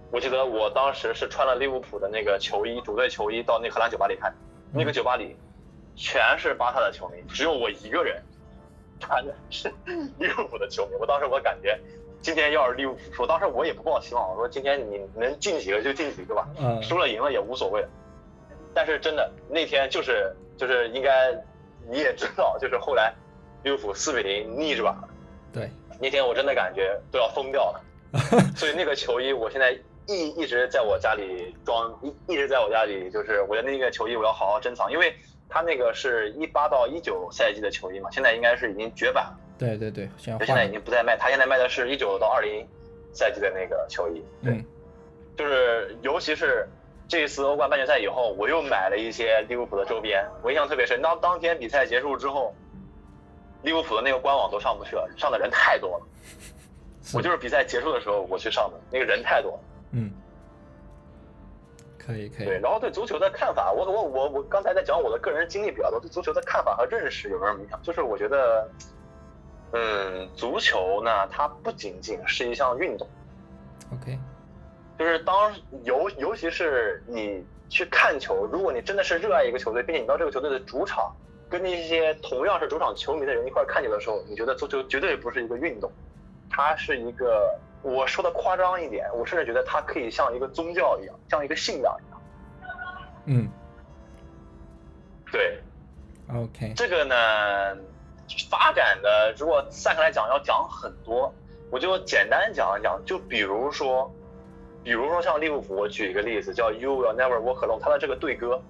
[0.09, 4.33] 我记得我当时是穿了利物浦的那个球衣，主队球衣到那荷兰酒吧里看，
[4.71, 5.35] 那个酒吧里
[5.95, 8.23] 全是巴萨的球迷，只有我一个人
[8.99, 9.69] 穿的是
[10.17, 10.93] 利物浦的球迷。
[10.99, 11.77] 我当时我感觉，
[12.21, 17.85] 今天要是利物浦输，当时我也不抱希望，我说今天你能进几个就进几个吧，啊输了赢了也无所谓。
[18.73, 21.33] 但是真的那天就是就是应该
[21.89, 23.13] 你也知道，就是后来
[23.63, 25.09] 利物浦四比零逆转了。
[25.51, 27.83] 对，那天我真的感觉都要疯掉了。
[28.55, 35.13] 所以那个球衣我现在一一直在我家里装，一一直在我家里，就是我的那个球衣我要好好珍藏，因为
[35.49, 39.37] 它那个是一八到一九赛季的球衣嘛，现在应该是已经绝版了。
[39.57, 42.65] 对对对，现在现在已经不再卖，他现在卖的是一九到二零
[43.11, 44.23] 赛季的那个球衣。
[44.43, 44.63] 对，
[45.35, 46.67] 就是尤其是
[47.07, 51.01] 这一次欧冠半决赛以后，我又买了一些利物浦的周边，我印象特别深。
[51.01, 52.53] 当当天比赛结束之后，
[53.63, 56.07] 利物浦的那个官网都上不去了，上的人太多了。
[57.13, 59.59] 我就是比赛结束的时候我去上的，那个人太多。
[59.91, 60.11] 嗯，
[61.97, 62.45] 可以可以。
[62.45, 67.79] 对，然后对足球的看法，我我我我刚才在讲我的个人经历比较多，对足球的看法和认识有没有什么影响？
[67.81, 68.69] 就是我觉得，
[69.71, 73.07] 嗯，足球呢，它不仅仅是一项运动。
[73.93, 74.17] OK。
[74.97, 81.15] 就是当尤尤其是你去看球，如果你真的是热爱一个球队，并且你到这个球队的主场，
[81.47, 85.91] 跟那些同样是主场球迷的人一块看球的时候，你觉得足球绝对不是一个运动。
[86.49, 92.21] 它是一个，我说的夸张一点，我甚至觉得它可以像一个宗教一样，像一个信仰一样。
[93.25, 93.47] 嗯，
[95.31, 95.59] 对。
[96.33, 96.73] OK。
[96.75, 97.15] 这个呢，
[98.49, 101.33] 发展的如果散开来讲，要讲很多，
[101.71, 102.99] 我就简单讲一讲。
[103.05, 104.11] 就比如说，
[104.83, 108.61] 比如说像利物浦，我举一个例子，叫 You Will Never Walk Alone，它的这个队歌。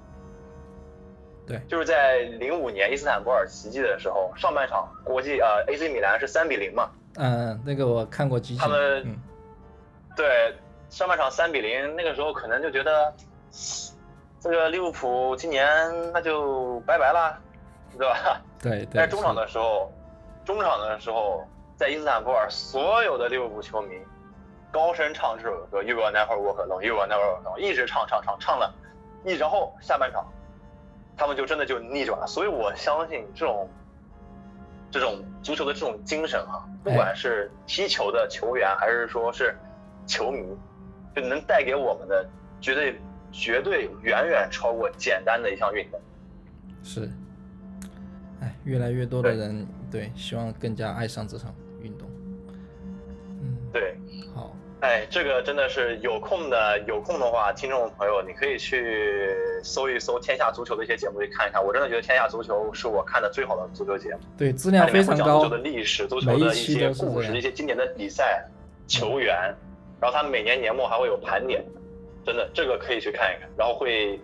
[1.48, 1.60] 对。
[1.68, 6.92] 就是在零五年伊斯坦布尔奇迹的时候，上半场国际呃 AC 米兰是三比零嘛。
[7.18, 8.60] 嗯，那个我看过几集。
[8.60, 9.20] 他们
[10.16, 10.56] 对
[10.90, 13.14] 上半场三比零，那个时候可能就觉得
[14.40, 15.68] 这个利物浦今年
[16.14, 17.38] 那就拜拜了，
[17.98, 18.42] 对吧？
[18.62, 18.86] 对。
[18.94, 19.92] 在中场的时候，
[20.46, 21.44] 中场的时候，
[21.76, 23.96] 在伊斯坦布尔，所有的利物浦球迷
[24.72, 28.72] 高声唱这首歌，You will never walk alone，You will never walk alone，一直唱唱唱唱了，
[29.26, 30.24] 一然后下半场
[31.18, 33.68] 他们就真的就逆转了，所以我相信这种。
[34.90, 39.56] 这种足球的这种精神啊，不管是踢球的球员还是说是
[40.06, 40.44] 球迷，
[41.16, 42.28] 就能带给我们的
[42.62, 43.00] 绝对
[43.32, 46.00] 绝对远远超过简单的一项运动。
[46.84, 47.10] 是，
[48.42, 52.10] 哎，越来越多的人对希望更加爱上这场运动。
[53.42, 53.98] 嗯，对。
[54.82, 61.64] 哎，这个真的是有空的，有空的话，听众朋友，你可以去搜一搜《天下足球》的一些节目去看一看。
[61.64, 64.20] 我真的觉得《天下足球》是我看的最好的足球节目。
[64.38, 65.40] 对，质量非常高。
[65.40, 68.46] 足球的历史、足球的一些故事、一些经典的比赛、
[68.86, 69.36] 球员，
[70.00, 71.66] 然后他每年年末还会有盘点，
[72.24, 73.50] 真的，这个可以去看一看。
[73.58, 74.20] 然后会，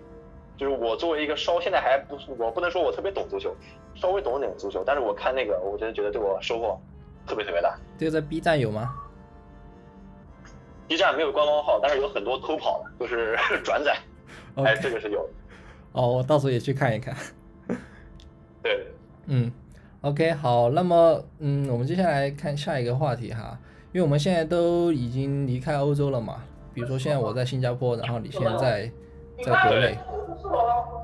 [0.55, 3.55] 就是我作为一个稍现在还不，我不能说我特别懂足球，
[3.95, 6.79] 稍微懂点足球，但是我看那个，我真的觉得对我收获
[7.25, 7.75] 特别特别大。
[7.97, 8.93] 这个在 B 站有吗
[10.93, 13.97] ？B 站没有官方号，但是有很多偷跑的，就是 转载。
[14.55, 15.27] 哎，这个是有。
[15.91, 17.15] 哦，我到时候也去看一看。
[18.61, 18.87] 对。
[19.25, 19.51] 嗯
[20.01, 23.57] ，OK，好，那么，嗯，我们接下来看下一个话题哈，
[23.91, 26.43] 因为我们现在都已经离开欧洲了嘛，
[26.75, 28.91] 比如说现在我在新加坡，然后你现在
[29.43, 29.97] 在国内，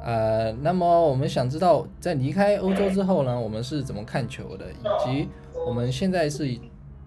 [0.03, 5.27] 呃，那么我们想知道，在离开欧洲之后呢，我们是怎么看球的，以及
[5.65, 6.45] 我们现在是。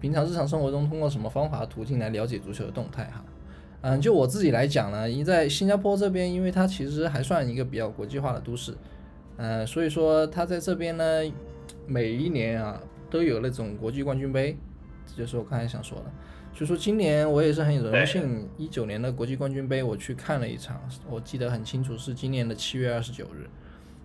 [0.03, 3.23] 平常日常生活中通过什么方法途径来了解足球的动态哈？
[3.79, 8.75] 嗯，就我自己来讲呢，因在新加坡这边，因为它其实还算一个比较国际化的都市，
[9.37, 11.21] 嗯，所以说它在这边呢，
[11.87, 14.57] 每一年啊都有那种国际冠军杯，
[15.07, 16.05] 这就是我刚才想说的。
[16.53, 23.47] 所以说今年我也是很荣幸，一九年的国际冠军杯我去看了一场，我记得很清楚是今年的七月二十九日，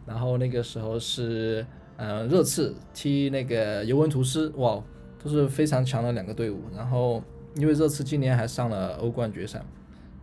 [0.06, 4.80] 然后那个时候是嗯热刺踢那个尤文图斯，哇！
[5.22, 7.22] 都是非常强的两个队伍，然后
[7.56, 9.60] 因为热刺今年还上了欧冠决赛，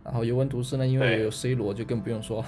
[0.02, 2.42] 然后尤文图斯呢，因为有 C 罗就更不用说，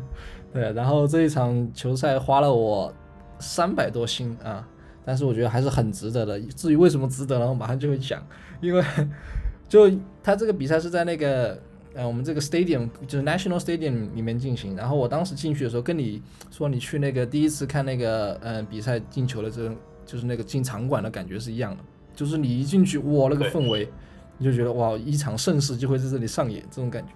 [0.52, 2.92] 对，然后这一场球赛花了我
[3.38, 4.68] 三百多星啊，
[5.04, 6.38] 但是我觉得还是很值得的。
[6.40, 8.22] 至于为什么值得呢，我马上就会讲，
[8.60, 8.84] 因为
[9.68, 9.90] 就
[10.22, 11.58] 他这个比赛是在那个
[11.94, 19.74] 呃我们这个 stadium 就是 National Stadium 里面进行，然后我当时进去的时候跟你说你去那个第一次看那个嗯比赛进球的这种。
[20.06, 21.82] 就是那个进场馆的感觉是一样的，
[22.14, 23.86] 就是你一进去，哇，那个氛围，
[24.38, 27.12] 你就觉得哇，一场盛世就会在这里上演这种感觉。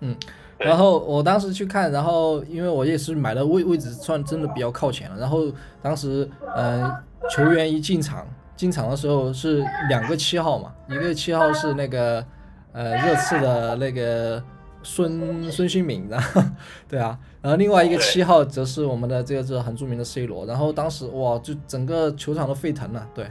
[0.00, 0.16] 嗯，
[0.56, 6.90] 然后我当时去看，然后因为我也是买的位位置算真的比较靠前了，然后当时嗯，
[7.30, 12.24] 球员一进场，进场的时候是两个七号嘛，一个七号是那个
[12.72, 14.42] 呃热刺的那个。
[14.84, 16.40] 孙孙兴敏，然 后
[16.88, 23.26] 对啊，然后另外一个七号则是我们的这个这很著名的 C 罗，然后当时哇，就整个球场都沸腾了，对，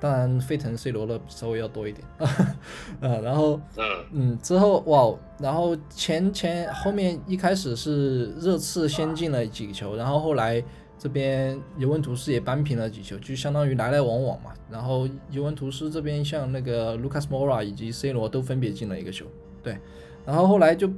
[0.00, 2.04] 当然沸腾 C 罗的稍微要多一点，
[3.00, 10.60] 呃，然后嗯嗯之后哇，然后前前后面一开始是热刺先进了几个球，然后后来
[10.98, 14.50] 这边尤文图斯也扳平了几球，就相当于来来往往嘛。
[14.70, 19.26] 然后尤文图斯这边像那个卢卡斯莫拉以及 C 罗都分别进了一个球，
[19.62, 19.78] 对，
[20.24, 20.90] 然后后来就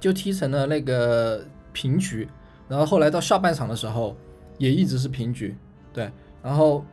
[0.00, 2.28] 就踢成了那个平局，
[2.68, 4.16] 然后后来到下半场的时候
[4.58, 5.56] 也一直是平局，
[5.92, 6.10] 对，
[6.42, 6.84] 然后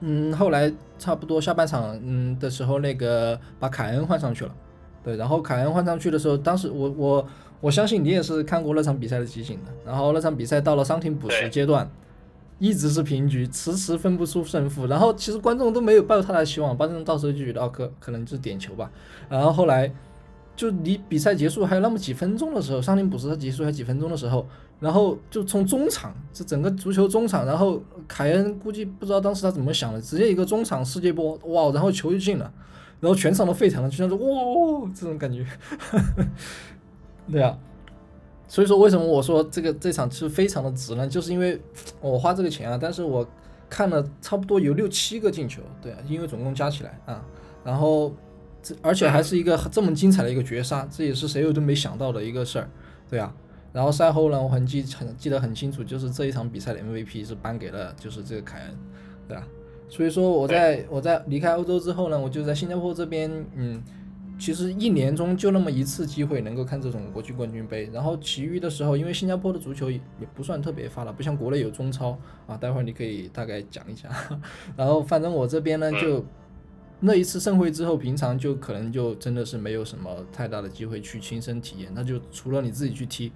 [0.00, 4.54] 嗯后来差不多下半场嗯的时候那个把凯恩换上去了，
[5.02, 7.26] 对，然后凯恩换上去的时候，当时我我
[7.60, 11.90] 我相信你也是看过那场比赛的集锦的，然后那场比赛到了伤停补时阶段。
[12.62, 14.86] 一直是平局，迟迟分不出胜负。
[14.86, 18.90] 然后其实观众都没有抱太大希望，观众到时候就觉得哦，可可能就是点球吧。
[19.30, 19.90] 然后后来
[20.60, 24.46] 就离比赛结束还有那么几分钟的时候，伤停补时结束还几分钟的时候，
[24.78, 32.52] 然后就从中场，这整个足球中场，然后凯恩估计不知道当时他怎么想的，直接一个中场世界波，哇，然后球就进了，
[33.00, 35.46] 然后全场都沸腾了，就像是哇这种感觉，
[37.32, 37.58] 对啊。
[38.46, 41.08] 所以说，为什么我说这个这场是非常的值呢？
[41.08, 41.58] 就是因为
[42.02, 43.26] 我花这个钱啊，但是我
[43.70, 47.24] 看了差不多有六七个进球，对啊，因为总共加起来啊，
[47.64, 48.12] 然后
[48.62, 52.68] 这而且还是一个这么精彩的一个绝杀，这也是谁都没想到的一个事儿，
[53.08, 53.34] 对啊。
[53.72, 58.76] 然后赛后呢，我很记很记得很清楚，就是这一场比赛的 MVP 是颁给了就是这个凯恩，
[59.28, 59.46] 对啊。
[59.88, 63.82] 所以说我在我在离开欧洲之后呢，我就在新加坡这边，嗯。
[64.38, 70.00] 其实一年中就那么一次机会能够看这种国际冠军杯，然后其余的时候，因为新加坡的足球也
[70.34, 74.08] 不算特别发达，不像国内有中超啊，待会儿你可以大概讲一下。
[74.78, 76.24] 然后反正我这边呢，就
[77.00, 83.32] 那一次盛会之后，平常就可能就真的是没有什么太大的机会去亲身体验，那就除了你自己去踢，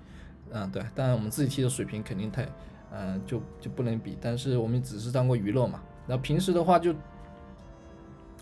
[0.52, 2.46] 嗯对，当然我们自己踢的水平肯定太，
[2.92, 5.82] 呃就就不能比，但是我们只是当过娱乐嘛。
[6.06, 6.94] 那平时的话就。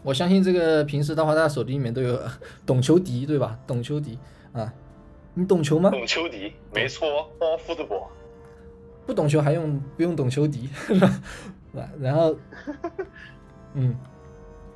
[0.05, 2.21] 我相信这个平时的话，大家手机里面都有
[2.67, 3.57] 懂球迪，对吧？
[3.69, 4.19] 懂球迪
[4.53, 4.75] 啊，
[5.33, 5.91] 你懂球吗？
[5.91, 8.11] 懂球迪，没错，包夫子博。
[9.07, 11.21] 不懂球还用不用懂球敌，是吧？
[12.01, 12.37] 然后，
[13.75, 13.95] 嗯，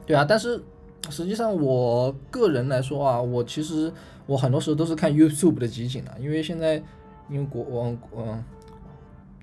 [0.07, 0.63] 对啊，但是
[1.11, 3.93] 实际上我个人来说啊，我其实
[4.27, 6.83] 我很多时候都是看 YouTube 的集锦的，因为现在
[7.29, 8.45] 因为国网嗯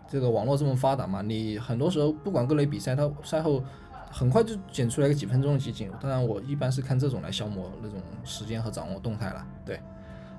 [0.10, 3.64] 这个网络这么发达嘛，你很多时候不管各类比赛，它赛后。
[4.16, 9.44] 很快就剪出来个几分钟的集锦，当然我一般是看这种来消磨那种时间和掌握动态了。
[9.66, 9.76] 对，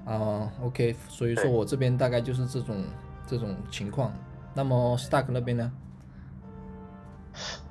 [0.04, 2.84] 啊、o k 所以说我这边大概就是这种
[3.26, 4.12] 这种情况。
[4.54, 5.72] 那么 Stark 那边呢？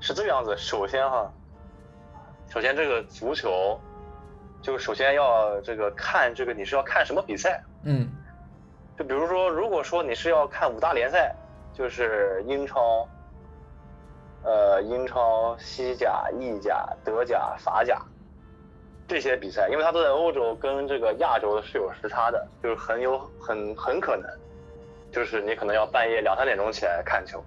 [0.02, 1.32] 是这个样子，首先哈，
[2.54, 3.80] 首先这个足球，
[4.62, 8.08] 就首先要这个看这个你是要看什么比赛，嗯
[8.96, 11.36] 就比如说，如果说你是要看五大联赛，
[11.74, 13.10] 就是英超。
[14.44, 17.98] 呃，英超、西甲、意甲、德甲、法甲
[19.08, 24.30] 这些比赛，因为它都在欧洲，跟这个亚洲是有时差的，就是很有很很可能，
[25.14, 27.42] 就是你可能要半夜两三点钟起来看球。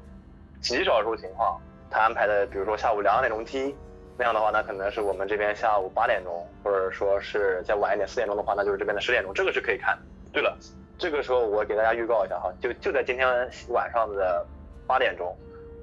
[0.63, 3.77] 极少数情况，他安排的，比如说下午两点钟踢，
[4.19, 9.99] 那样的话，那可能是我们这边下午八点钟，或者说是再晚一点四点钟的话，那就是这边的十点钟，这个是可以看。
[10.33, 10.57] 对了，
[10.99, 13.27] 这个时候我给大家预告一下哈，就就在今天
[13.69, 14.45] 晚上的
[14.87, 15.37] 八点钟。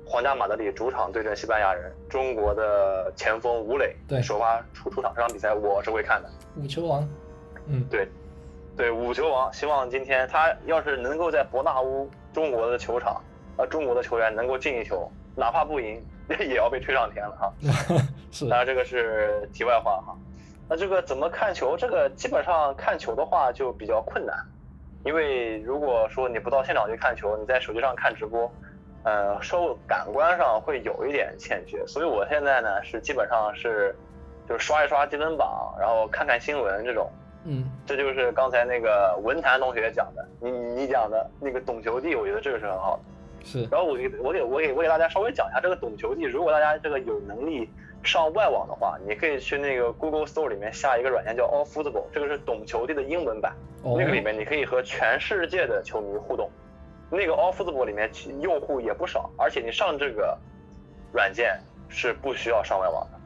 [0.06, 6.30] 皇家马德里主场对阵西班牙人，中国的前锋吴磊对首发出出场，这场比赛我是会看的。
[6.58, 7.08] 五球王，
[7.68, 8.06] 嗯，对，
[8.76, 13.24] 对五球王，希望今天他要是能够在伯纳乌中国的球场，
[13.58, 16.04] 呃，中国的球员能够进一球，哪怕不赢，
[16.40, 17.54] 也要被吹上天了哈。
[18.32, 20.16] 是，当然这个是题外话哈。
[20.70, 21.76] 那这个怎么看球？
[21.78, 24.36] 这个基本上看球的话就比较困难，
[25.04, 28.52] 因为如果说你不到现场去看球，你在手机上看直播。
[29.06, 33.94] 呃，受感官上会有一点欠缺，所以我现在呢是基本上是，
[34.48, 37.12] 就是刷一刷积分榜，然后看看新闻这种。
[37.44, 43.04] 嗯，这就是刚才那个文坛同学讲的，你你讲的那个懂球帝，我觉得这个是很好的。
[43.44, 43.68] 是。
[43.72, 47.70] 然后我给我给我给我给大家稍微讲一下这个懂球帝，如果大家这个有能力
[48.04, 53.54] 上外网的话，你可以去那个 Google Store 里面下一个软件叫 All Football，这个是懂球帝的英文版，
[53.84, 56.50] 哦、那个里面你可以和全世界的球迷互动。
[57.10, 58.10] 那个 All Football 里面
[58.42, 60.38] 用户也不少，而且你上这个
[61.14, 63.20] 软件是不需要上外网的，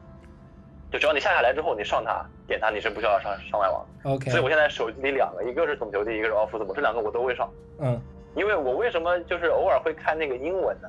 [0.92, 4.10] 就只要你下下来之后，你上它点它，你是不需要上上外网的。
[4.10, 4.30] OK。
[4.30, 7.50] 所以我现在手机里两个，一个是懂球帝，一个是 OffFootball，这两个我都会上。
[7.78, 8.00] 嗯。
[8.34, 10.88] 因为我为什么就是偶尔会看那个英文呢？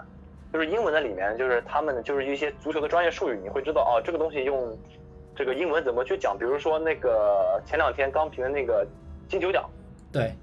[0.52, 4.76] 就是英文的里面就是他们就是一些足球的专业术语，你会知道哦，这个东西用
[5.36, 6.38] 这个英文怎么去讲。
[6.38, 8.86] 比如说那个前两天刚评的那个
[9.28, 9.70] 金球奖。
[10.12, 10.34] 对。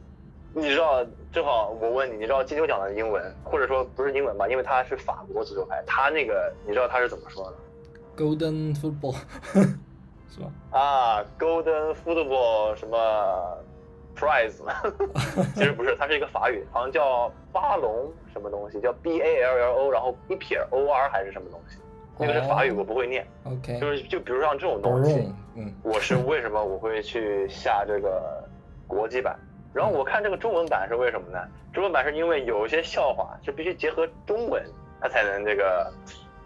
[0.54, 7.56] 你知道，正好我问你，你知道金球奖的英文，或者说不是英文吧，因为它是法国足球牌，它那个你知道它是怎么说的
[8.16, 9.16] ？Golden Football
[10.32, 10.50] 是吧？
[10.70, 13.58] 啊，Golden Football 什么
[14.16, 14.54] Prize，
[15.54, 21.78] 其实不是，它是一个法语，好像叫巴龙什么东西，叫 B A L L O，然后一撇 O R 还是什么东西，
[22.18, 23.26] 那个是法语，我不会念。
[23.44, 28.42] OK，就是就比如像这种东西嗯我是为什么我会去下这个
[28.86, 29.38] 国际版？
[29.72, 31.38] 然后我看这个中文版是为什么呢？
[31.74, 34.64] 中文版是因为有一些笑话是必须结合中文，
[35.00, 35.92] 它才能这个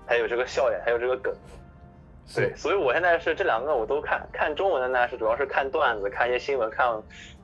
[0.08, 1.32] 才有这个笑点，才有这个梗。
[2.34, 6.86] 对，所以我现在是这两个我都看，看中文的呢是主要是看段子，看一些新闻，看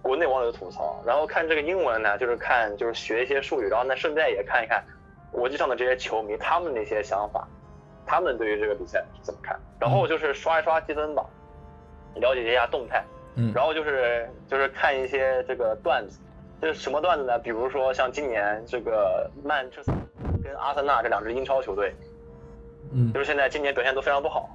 [0.01, 4.85] 国内网友的吐槽，然后看这个英文呢就是看就是学一些术语，然后呢顺便也看一看
[5.33, 7.47] 国际上的这些球迷他们的一些想法，
[8.07, 11.29] 他们对于这个比赛是怎么看，然后就是刷一刷积分榜，
[12.15, 13.53] 了解一下动态，嗯。
[13.53, 16.21] 然后就是就是看一些这个段子，
[16.63, 17.37] 就是什么段子呢？
[17.41, 19.99] 比如说像今年这个曼彻斯特
[20.45, 21.93] 跟阿森纳这两支英超球队，
[22.93, 23.13] 嗯。
[23.13, 24.49] 就是现在今年表现都非常不好，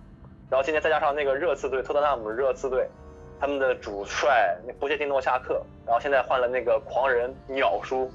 [0.51, 2.85] 然后今天再加上那个热刺队，托特纳姆热刺队，
[3.39, 8.11] 他们的主帅那波切蒂诺下课，然后现在换了那个狂人鸟叔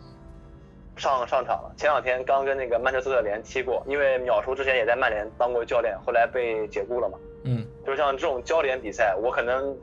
[0.98, 1.72] 上上场了。
[1.78, 7.18] 前两天刚跟那个曼彻斯特联踢过，因为鸟叔之前也在曼联当过教练，后来被解雇了嘛。
[7.44, 9.74] 嗯就是像这种焦点比赛，我可能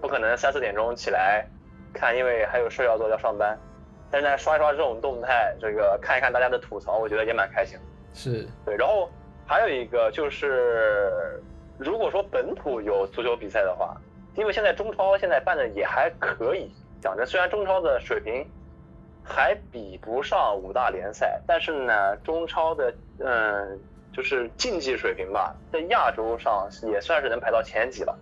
[0.00, 1.44] 不可能三四点钟起来
[1.92, 3.58] 看，因为还有事要做要上班。
[4.12, 7.82] 但是呢，刷一刷这种动态，这个看一看大家的吐槽，我觉得也蛮开心的。
[8.14, 9.10] 是对，然后
[9.44, 11.42] 还有一个就是，
[11.78, 13.96] 如果说本土有足球比赛的话，
[14.34, 16.70] 因为现在中超现在办的也还可以，
[17.00, 18.46] 讲真，虽然中超的水平
[19.22, 23.78] 还比不上五大联赛，但是呢，中超的嗯，
[24.12, 28.16] 就是竞技水平吧，在亚洲上也算是能排到前几了。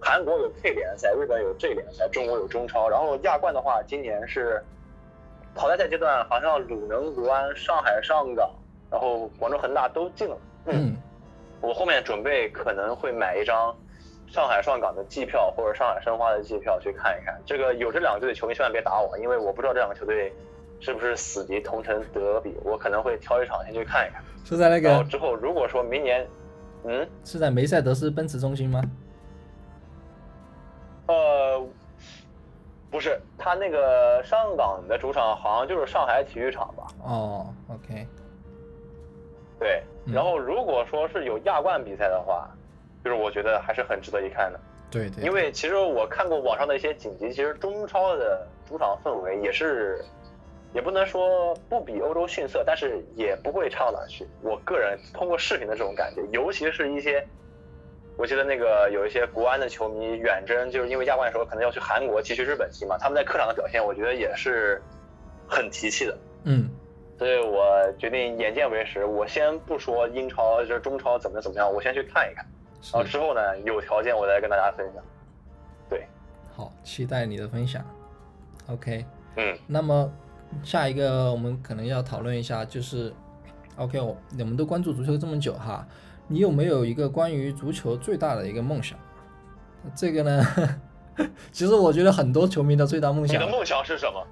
[0.00, 4.60] 韩国有 K 联赛，日本有 J 联赛，中国有中超，然后亚冠的话，今年是
[5.54, 8.50] 淘汰赛阶段，好像鲁能、国安、上海上港，
[8.90, 10.36] 然后广州恒大都进了。
[10.66, 10.96] 嗯
[11.62, 13.74] 我后面准备可能会买一张
[14.26, 17.40] 上海上港的季票或者上海申花的季票去看一看。
[17.46, 20.34] 这个有这两个队的球迷千万别打我，因为我不知道这两个球队
[20.80, 24.22] 是不是死敌同城德比，我可能会挑一场先去看一看。
[24.44, 26.26] 是在那个然后之后如果说明年，
[26.84, 28.82] 嗯，是在梅赛德斯奔驰中心吗？
[31.06, 31.64] 呃，
[32.90, 36.86] 不是，他那个上港的主场好像就是上海体育场吧？
[37.04, 38.06] 哦，OK，
[39.60, 39.82] 对。
[40.06, 42.48] 嗯然后如果说是有亚冠比赛的话，
[43.04, 44.60] 就是我觉得还是很值得一看的。
[44.90, 50.04] 对对，因为其实我看过网上的一些锦集，其实中超的主场氛围也是，
[50.74, 54.26] 也不能说不比欧洲逊色，但是也不会差到哪去。
[54.42, 57.26] 我个人通过视频的这种感觉，尤其是一些，
[58.18, 64.82] 我记得那个有一些国安的球迷远征，就是因为亚冠的时候可能要去韩国踢去日本踢嘛，他们在客场的表现，我觉得也是
[65.48, 66.18] 很提气的。
[66.44, 66.68] 嗯
[67.22, 67.64] 所以我
[67.96, 72.44] 决定眼见为实，我先不说英超就是中超怎么怎么样，我先去看一看，
[72.92, 75.00] 然后之后呢有条件我再跟大家分享。
[75.88, 76.04] 对，
[76.56, 77.80] 好，期待你的分享。
[78.66, 79.06] OK，
[79.36, 79.56] 嗯。
[79.68, 80.12] 那么
[80.64, 83.14] 下一个我们可能要讨论一下，就是
[83.76, 85.86] OK，我你们都关注足球这么久哈，
[86.26, 88.98] 你有没有一个关于足球最大的一个梦想？
[89.94, 90.44] 这个呢，
[91.52, 94.26] 其实我觉得很多球迷的最大梦想你的，梦想是什么？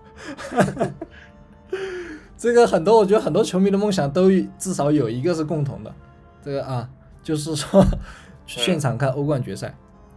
[2.40, 5.94] 这个很多我觉得很多球迷的梦想都至少有一个是共同的，
[6.42, 6.88] 这个啊，
[7.22, 7.84] 就是说
[8.48, 9.76] 现场看欧冠决赛，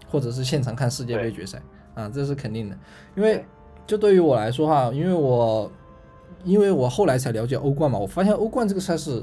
[0.09, 1.61] 或者是现场看世界杯决赛。
[1.95, 2.77] 啊，这是肯定的。
[3.17, 3.45] 因为
[3.85, 5.69] 就对于我来说哈，因为我
[6.45, 9.21] 因为我后来才了解欧冠嘛，我发现欧冠这个赛事，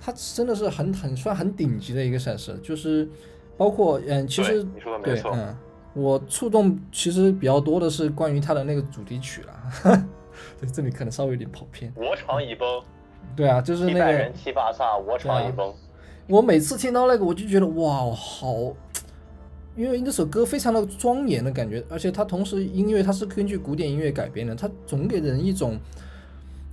[0.00, 3.08] 它真的是很很算很顶级的一个赛事，就是
[3.56, 4.64] 包括嗯，其实
[5.02, 5.52] 对嗯，
[5.94, 10.06] 我触动其实比较多的是关于它的那个主题曲啦，
[10.60, 11.92] 对，这里可能稍微有点跑偏。
[11.96, 12.66] 我场已崩，
[13.36, 15.72] 对啊，就是那个踢拜仁踢巴萨，我场已崩。
[16.26, 18.54] 我每次听到那个，我就觉得哇，好，
[19.74, 25.76] 因为那首歌非常的庄严的感觉，而且它同时音乐它是根据古典音乐改编的，它总给人一种，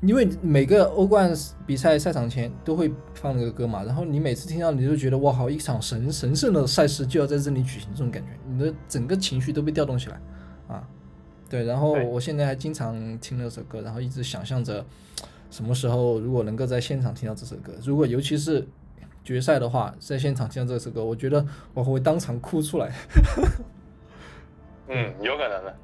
[0.02, 1.34] 因为每个欧冠
[1.66, 10.22] 比赛赛场前都会放那个歌嘛，然后你每次听到你就觉得哇，好一场神神圣的赛事就要在这里举行，这种感觉，你的整个情绪都被调动起来啊。
[11.50, 14.86] 对，然后我现在还经常听那首歌，然后一直想象着
[15.50, 18.68] 什么时候如果能够在现场听到这首歌，如果尤其是
[19.24, 22.92] 决赛的话，在现场听到这首歌，我觉得我会当场哭出来。
[24.90, 25.76] 嗯，有可能的。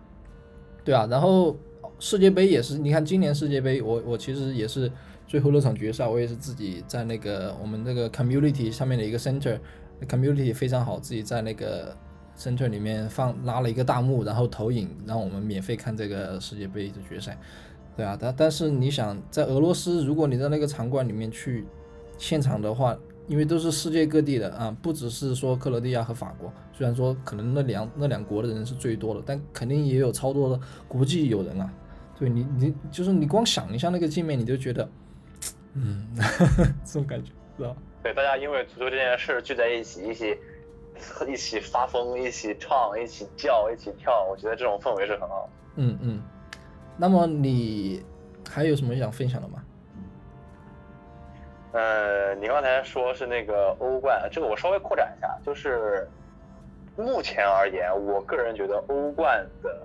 [0.84, 1.58] 对啊，然后
[2.00, 4.92] 世界杯也是，你看今年世界杯，我我其实也是
[5.28, 11.96] 最后那场决赛，我也是自己在那个我们那个 community 上面的一个 center，community 非常好，自己在那个
[12.38, 17.38] center 里面放拉了一个大幕，然后投影，让我们免费看这个世界杯的决赛。
[17.96, 21.66] 对啊，但但是你想在俄罗斯，如果你在那个场馆里面去
[22.18, 31.72] 现场的话，因为都是世界各地的啊，不只是说克罗地亚和法国，虽然说可能那两那两国的人是最多的，但肯定也有超多的国际友人啊。
[32.18, 34.90] 对你，你就是你光想一下那个界面，你就觉得，
[35.74, 36.08] 嗯，
[36.86, 40.36] 这种感觉，知道对，大家因为足球这件事聚在一起，一起
[41.28, 45.50] 一起发疯，一起唱，一起叫，一起跳，我觉得这种氛围是很好。
[45.76, 46.22] 嗯嗯。
[46.98, 48.06] 那么你
[48.50, 49.64] 还有什么想分享的吗？
[51.72, 56.08] 呃，你刚才说是那个欧冠，这个我稍微扩展一下，就是
[56.96, 59.76] 目前而言，我个人觉得欧冠的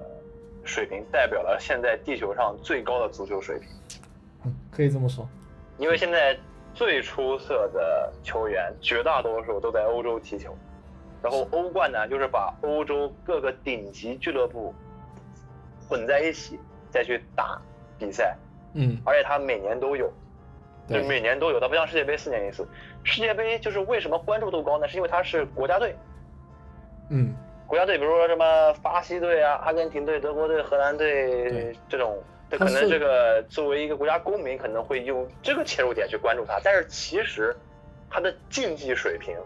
[0.64, 3.68] 水平代表了现在地球上最高的足球水平。
[4.44, 5.26] 嗯，可以这么说。
[5.78, 6.38] 因为现在
[6.74, 10.54] 最出色的球员绝大多数都在欧洲踢球，
[11.22, 14.74] 然后欧冠呢，就是把欧洲各个顶级俱乐部
[15.88, 16.58] 混在一起
[16.90, 17.60] 再去打
[17.98, 18.36] 比赛。
[18.74, 18.98] 嗯。
[19.04, 20.12] 而且它每年都有。
[20.90, 22.66] 就每年都有，它不像世界杯四年一次。
[23.04, 24.88] 世界杯就是为什么关注度高呢？
[24.88, 25.94] 是因为它是国家队。
[27.10, 27.34] 嗯，
[27.66, 32.16] 国家队，比如说什么巴西队啊、阿根廷队、德国队、荷兰队这种，
[32.48, 36.58] 这可能这个作为一个国家公民可能会用这个切入点去关注它。
[36.64, 37.54] 但是其实
[38.08, 39.36] 它的竞技水平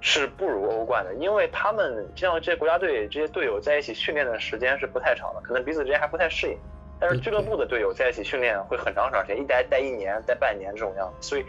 [0.00, 6.56] 是不如欧冠的，因为他们像这些国家队这些队友在一起训练的时间是不太长的，可能彼此之间还不太适应。
[6.98, 11.44] 但是俱乐部的队友在一起训练会很长很长时间，一待待一年、待半年这种样子，所以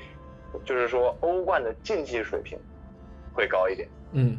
[0.66, 2.58] 就是说欧冠的竞技水平
[3.34, 3.88] 会高一点。
[4.14, 4.38] 嗯，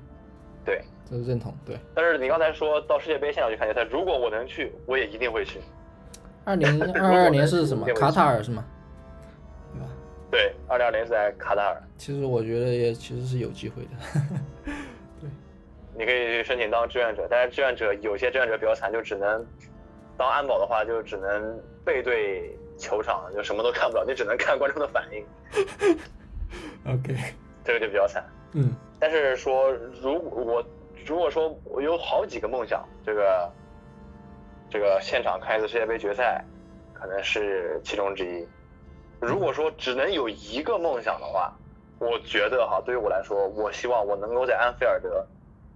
[0.65, 1.55] 对，这是认同。
[1.67, 1.77] 对。
[1.95, 5.61] 但是你刚才说到世界杯现场去看决赛，如果我能去，我也一定会去。
[6.45, 7.87] 二零 二二年是什么？
[7.95, 8.65] 卡塔尔是吗？
[10.33, 11.81] 对二零二零是在卡塔尔。
[11.97, 13.91] 其实我觉得也其实是有机会的。
[15.21, 15.31] 对。
[15.95, 19.47] 你可以申请当志愿者，但是志愿者有些志愿者比较惨，就只能。
[20.19, 25.27] 当安保的话，就只能背对球场，就什么都看不了，你只能看观众的反应。
[26.87, 27.17] OK，
[27.65, 28.23] 这个就比较惨。
[28.53, 30.65] 嗯，但是说，如果我
[31.07, 33.51] 如果说我有好几个梦想，这个
[34.69, 36.45] 这个现场看一次世界杯决赛，
[36.93, 38.47] 可能是其中之一。
[39.23, 41.57] 如果说只能有一个梦想的话，
[42.01, 45.25] 我觉得哈，对于我来说，我希望我能够在安菲尔德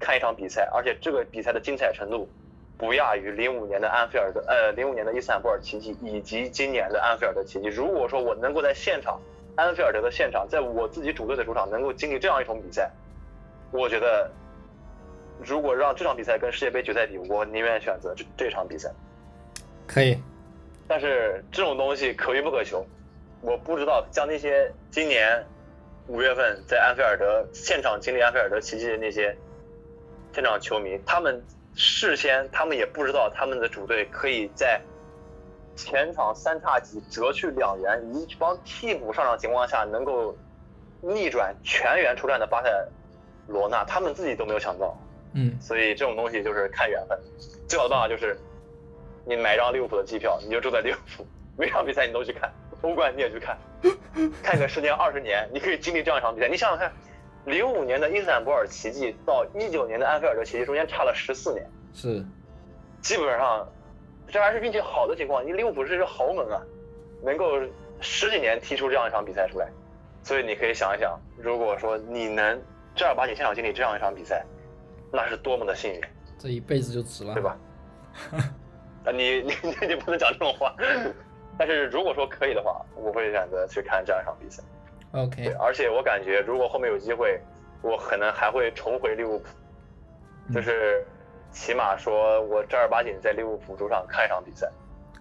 [0.01, 2.29] 看一场比赛，而且这个比赛的精彩程度。
[2.77, 7.69] 不亚于零五年的安菲尔德，呃，零五年的伊斯坦布尔奇迹，以及今年的安菲尔德奇迹。
[7.69, 9.19] 如果说我能够在现场，
[9.55, 12.91] 安菲尔德的现场，在我自己主队的主场，能够经历这样一场比赛，
[13.71, 14.31] 我觉得，
[15.43, 18.93] 如果让这场比赛跟世界杯决赛比，我宁愿选择这这场比赛。
[19.87, 20.19] 可以，
[20.87, 22.85] 但是这种东西可遇不可求，
[23.47, 25.43] 我不知道像那些今年
[26.09, 29.35] 五月份在安菲尔德现场经历安菲尔德奇迹的那些
[30.35, 31.43] 现场球迷，他们。
[31.79, 34.81] 事先他们也不知道他们的主队可以在
[35.75, 40.35] 前场三叉戟折去两员，一帮替补上场情况下能够
[41.03, 42.71] 逆转全员出战的巴塞
[43.47, 44.97] 罗那，他们自己都没有想到。
[45.35, 47.21] 嗯，所以这种东西就是看缘分。
[47.69, 48.35] 最好的办法就是
[49.27, 51.27] 你买一张利物浦的机票，你就住在利物浦，
[51.59, 52.51] 每场比赛你都去看，
[52.83, 53.59] 欧冠你也去看，
[54.43, 56.49] 看个十年二十年，你可以经历这样一场比赛。
[56.49, 56.93] 你想想看。
[57.47, 61.64] 零五年的伊斯坦布尔奇迹到一九年的安菲尔德奇迹中间差了十四年，
[61.95, 62.27] 是，
[63.01, 63.64] 基本上，
[64.27, 65.47] 这还是运气好的情况。
[65.47, 66.61] 你利物浦这是豪门啊，
[67.22, 67.61] 能够
[68.01, 69.68] 十几年踢出这样一场比赛出来，
[70.24, 72.61] 所以你可以想一想，如果说你能
[72.97, 74.45] 正儿八经现场经历这样一场比赛，
[75.12, 76.01] 那是多么的幸运，
[76.37, 77.57] 这一辈子就值了，对吧？
[79.07, 80.74] 啊，你 你你不能讲这种话，
[81.59, 84.63] 但是如果说可以的话，我会选择去看这样一场比赛。
[85.13, 87.41] OK，而且我感觉，如果后面有机会，
[87.83, 89.49] 我可能还会重回利物浦，
[90.53, 91.07] 就是
[91.51, 94.71] 起码说我正儿八经在利物浦主场看一场比赛，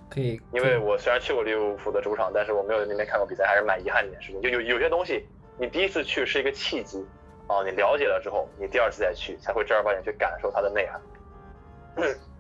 [0.09, 0.41] 可以。
[0.51, 4.41] 因为我虽然去过利物浦的主场，但是我没有在那边看过比赛，还是蛮遗憾的一件事情。
[4.41, 5.25] 就有有些东西，
[5.57, 7.05] 你第一次去是一个契机，
[7.47, 10.99] 啊，你了解了之后，你第二次再去才会正儿八经去感受它的内涵。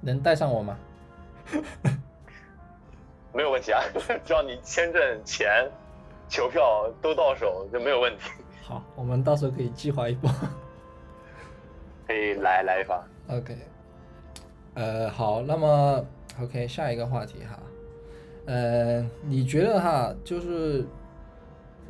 [0.01, 0.77] 能带上我吗？
[3.35, 3.81] 没有问题啊，
[4.23, 5.69] 只要你签证钱。
[6.27, 8.31] 球票都到手就没有问题。
[8.63, 10.27] 好，我们到时候可以计划一波，
[12.07, 13.07] 可以来来一发。
[13.29, 13.55] OK，
[14.73, 16.03] 呃，好，那么
[16.41, 17.59] OK，下一个话题哈，
[18.47, 20.83] 呃，你觉得哈，就是，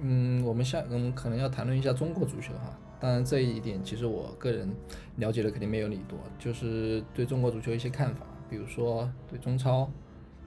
[0.01, 2.77] 嗯，我们下我们可能要谈论一下中国足球哈。
[2.99, 4.69] 当然这一点其实我个人
[5.15, 9.89] 了解的肯定没有你多，就是对中国足球一些看法，比如说对中超，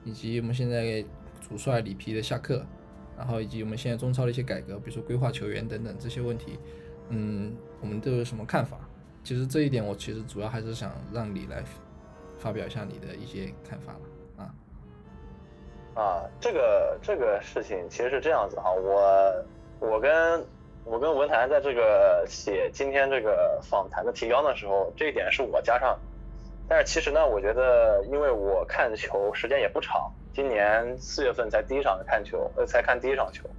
[0.03, 1.03] 以及我们现在
[1.47, 2.65] 主帅里皮的下课。
[3.17, 6.57] 然后以及我们现在中超的一些改革，比如说规划球员等等这些问题，
[7.09, 8.79] 嗯，我们都有什么看法？
[9.25, 11.61] 其实这一点我其实主要还是想让你来
[12.37, 14.43] 发表一下你的一些看法了
[15.97, 16.01] 啊。
[16.01, 19.45] 啊，这个这个事情其实是这样子哈，我
[19.85, 20.45] 我跟
[20.85, 25.99] 我跟文坛在这个写今天这个访谈的提纲的时候，这一点是我加上。
[26.69, 33.49] 但是其实呢，我觉得，因为我看球时间也不长，今年四月份才第一场看球，呃，才看第一场球，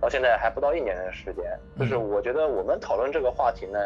[0.00, 1.44] 到现在还不到一年的时间。
[1.78, 3.78] 就是我觉得我们讨论这个话题呢，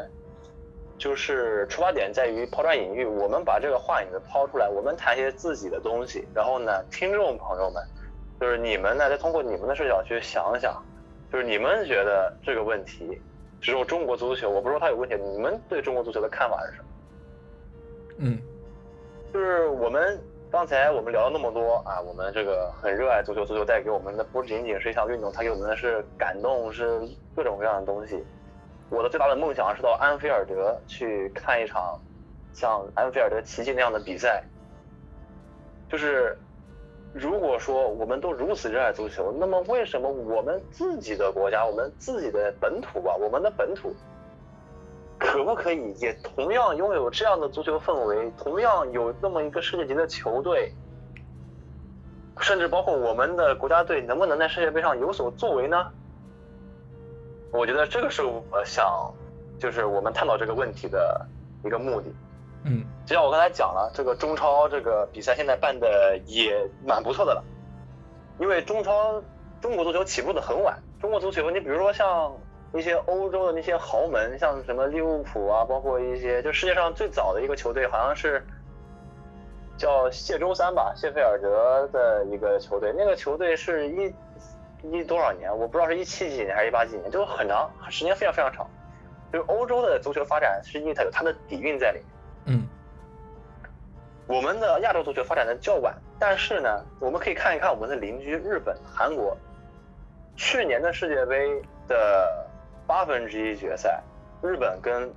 [0.96, 7.84] 就是出发点在于抛砖引玉，我们把这个话引子抛出来，我们谈一些自己的东西，然后呢，听众朋友们，
[8.40, 10.82] 就是你们呢，再通过你们的视角去想想，
[11.30, 13.20] 就是你们觉得这个问题，
[13.60, 16.87] 只有中国足球，我不说它有问题，你们对中国足球的看法是什么？
[18.18, 18.36] 嗯，
[19.32, 27.00] 就是我们刚才我们聊了那么多啊，我们这个很热爱足球，足球带给我们的不仅仅是一项运动，它给我们的是感动，是
[27.36, 28.24] 各种各样的东西。
[28.90, 32.00] 我的最大的梦想是到安菲尔德去看一场
[32.52, 34.42] 像安菲尔德奇迹那样的比赛。
[35.88, 36.36] 就是
[37.12, 43.94] 如果说我们都如此热爱足球，那么为什么我们自己的国家，我们自己的本土吧，我们的本土？
[45.18, 50.72] 可不可以也同样拥有这样的足球氛围，同样有那么一个世界级的球队，
[52.38, 55.90] 甚至包括我们的国家队，能不能在世界杯上有所作为呢？
[57.50, 59.12] 我觉得这个是我想，
[59.58, 61.26] 就是我们探讨这个问题的
[61.64, 62.14] 一个目的。
[62.62, 67.44] 嗯，就像我刚才讲了，这个中超这个比赛现在办的也蛮不错的了，
[68.38, 69.20] 因为中超
[69.60, 72.32] 中国足球起步的很晚，中国足球你比如说像。
[72.74, 78.44] 一些欧洲的那些豪门，像什么利物浦啊，包括一些就世界上最早的一个球队，好像是
[79.78, 82.92] 叫谢周三吧，谢菲尔德的一个球队。
[82.94, 84.14] 那个球队是一
[84.82, 85.50] 一多少年？
[85.50, 88.68] 我不知道是一七几年还是一八几年，就很长，时间非常非常长。
[89.32, 92.06] 就是欧洲的足球发展是因为它有它的底蕴在里面。
[92.58, 92.68] 嗯。
[94.26, 99.34] 我们的亚洲足球发展的较晚，但是呢，我们可以看一看我们的邻居日本、韩国，
[100.36, 102.44] 去年的世界杯的。
[102.88, 104.02] 八分之一决赛，
[104.42, 105.12] 日本跟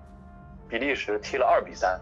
[0.68, 1.98] 比利时踢了二比三，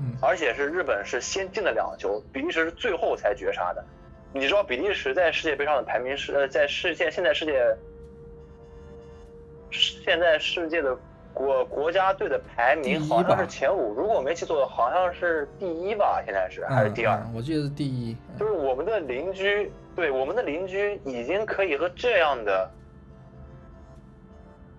[0.00, 3.84] 嗯，而且是日本是先进了两球，比利时是最后才绝杀的。
[4.32, 7.76] 你知道比利时在世界杯上的排名是呃，在世界现在世界
[9.70, 10.98] 现在世界的
[11.32, 16.20] 国国家队的排名好像是前五，如果我没记错，好像是第一吧？
[16.24, 17.24] 现在是还是第二？
[17.32, 18.16] 我记得是第一。
[18.36, 22.68] 就是我们的邻居，对我们的邻居已经可以和这样的。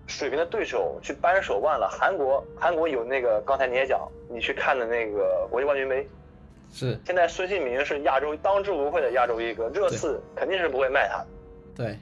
[0.08, 1.88] 水平的对手去扳手腕了。
[1.88, 6.08] 韩国，韩国有那个，刚才你也讲，你去看的那个国际冠军杯，
[6.72, 6.98] 是。
[7.04, 11.24] 现在孙兴民是亚洲当之无愧的亚洲一哥，热刺肯定是不会卖他。
[11.76, 11.96] 对。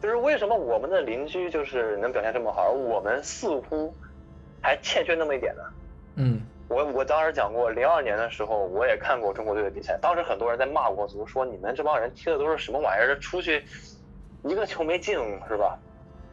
[0.00, 3.92] 就是为什么我们的邻居就是能表现这么好，而我们似乎
[4.62, 5.62] 还欠缺那么一点呢？
[6.14, 6.40] 嗯。
[6.68, 13.64] 我我当时讲过，零二年的时候我也看过中国队的比赛，当时很多人在骂国足，说你们这帮人踢的都是什么玩意儿，出去
[14.42, 15.16] 一个球没进，
[15.48, 15.78] 是吧？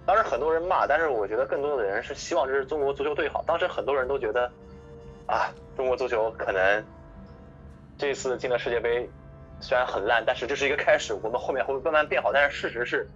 [0.05, 3.41] 当时很多人骂，但是我觉得更多的人是希望这是中国足球队好。
[3.47, 4.51] 当时很多人都觉得，
[5.27, 6.83] 啊，中国足球可能
[7.97, 9.09] 这次进了世界杯，
[9.61, 12.33] 虽然很烂，但是这是一个开始，我们后面会慢慢变好。
[12.33, 13.09] 但是事实是，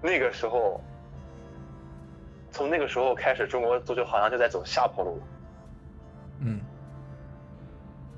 [0.00, 0.80] 那个时候，
[2.52, 5.20] 从那个时候开始，中国足球好像就在走下坡路。
[6.40, 6.60] 嗯。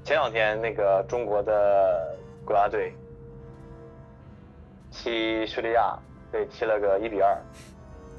[0.05, 2.93] 前两天那个中国的国家队
[4.93, 5.99] 踢叙利亚。
[6.33, 7.39] 对，踢了个一比二，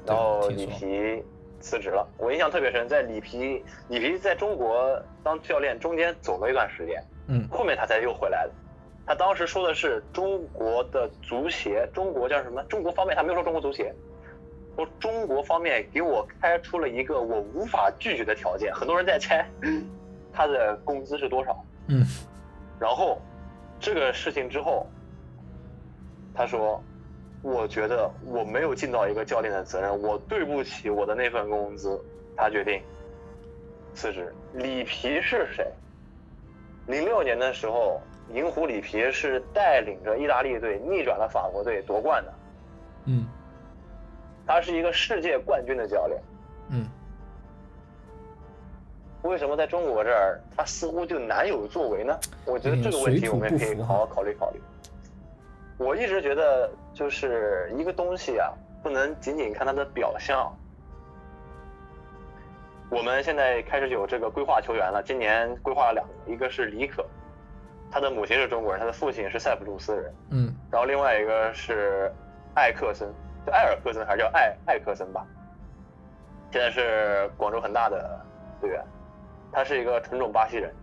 [0.06, 1.22] 然后里皮
[1.60, 2.08] 辞职了。
[2.16, 8.52] 我印象特别深，在里皮里皮在中国当教练中间走了一段时间，嗯，后面他才又回来的。
[9.06, 12.62] 他当时说的是中国的足协，中国叫什么？
[12.64, 13.94] 中国方面他没有说中国足协，
[14.74, 18.74] 说中国方面给我开出了一个我无法拒绝的条件。
[18.74, 19.46] 很多人在猜
[20.32, 22.04] 他的工资是多少，嗯，
[22.80, 23.20] 然后
[23.78, 24.86] 这个事情之后，
[26.34, 26.82] 他说。
[27.42, 32.00] 我觉得我没有尽到一个教练的责任，我对不起我的那份工资。
[32.36, 32.80] 他决定
[33.94, 34.32] 辞职。
[34.54, 35.66] 里皮是谁？
[36.86, 38.00] 零六年的时候，
[38.32, 42.34] 银狐里皮是带领着意大利队逆转了法国队夺冠的。
[43.06, 43.26] 嗯，
[44.46, 46.20] 他是一个世界冠军的教练。
[46.70, 46.86] 嗯，
[49.22, 52.18] 为什么在中国这儿他似乎就难有作为呢？
[52.44, 54.60] 我觉得这个问题我们也可以好好考虑考虑。
[55.78, 58.52] 我一直觉得，就是一个东西啊，
[58.82, 60.52] 不能仅仅看它的表象。
[62.90, 67.06] 我们现在开始有这个规划球员了，今年规划了两个，一个是李可，
[67.92, 72.12] 他的母亲是中国人，他的父亲是塞浦路斯人，嗯，然后另外一个是
[72.54, 73.08] 艾克森，
[73.46, 75.24] 叫埃尔克森还是叫艾艾克森吧？
[76.50, 78.18] 现在是广州恒大的
[78.60, 78.82] 队员，
[79.52, 80.74] 他是一个纯种巴西人，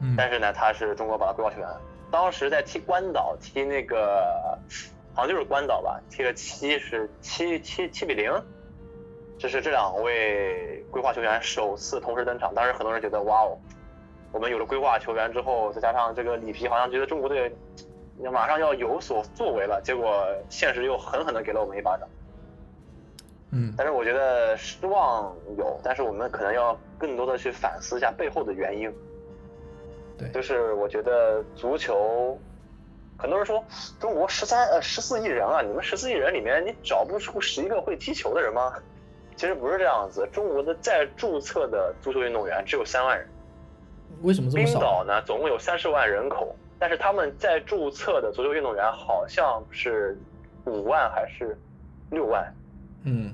[0.00, 1.68] 嗯，但是呢，他是中国把他规划球员。
[2.10, 4.58] 当时在踢关岛，踢那个
[5.14, 8.32] 好像就是关岛吧，踢了七十七七七比零，
[9.38, 12.54] 这是这两位规划球员首次同时登场。
[12.54, 13.58] 当时很多人觉得，哇哦，
[14.32, 17.54] 我们有了规划球员之后，再加上这个里皮，好像觉得中国队
[18.32, 19.80] 马上要有所作为了。
[19.82, 22.08] 结果现实又狠狠的给了我们一巴掌。
[23.52, 28.92] 嗯，但是我觉得失望有，但是我们可能要更多的去反思一下背后的原因。
[30.20, 32.38] 对，就是我觉得足球，
[33.16, 33.64] 很多人说
[33.98, 38.74] 中国十三呃十四亿人啊，你们十四亿人里面你找不出十一个会踢球的人吗？
[39.36, 43.26] 其实不是这样子，中国的在注册的足球运动员只有三万人。
[44.20, 44.72] 为什么这么少？
[44.72, 50.18] 冰岛呢，总共有三十万人口，但是他们在注册的足球运动员好像是
[50.66, 51.56] 五万还是
[52.10, 52.54] 六万？
[53.04, 53.32] 嗯。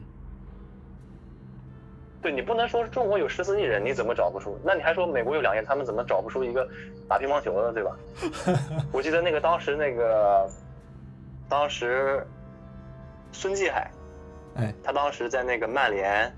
[2.22, 4.58] 对你不能说中国有十四亿人，你怎么找不出？
[4.64, 6.68] 那你还说美国有两亿，他们怎么找不出一个
[7.08, 7.96] 打乒乓球的，对吧？
[8.90, 10.48] 我记得那个当时那个，
[11.48, 12.26] 当时
[13.32, 13.90] 孙继海，
[14.56, 16.32] 哎，他当时在那个曼联，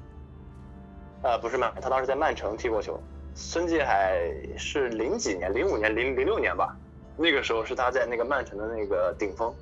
[1.23, 3.01] 呃，不是曼，他当时在曼城踢过球。
[3.35, 4.21] 孙继海
[4.57, 6.77] 是零几年，零五年、零零六年吧，
[7.17, 9.55] 那个时候是他在那个曼城的那个顶峰。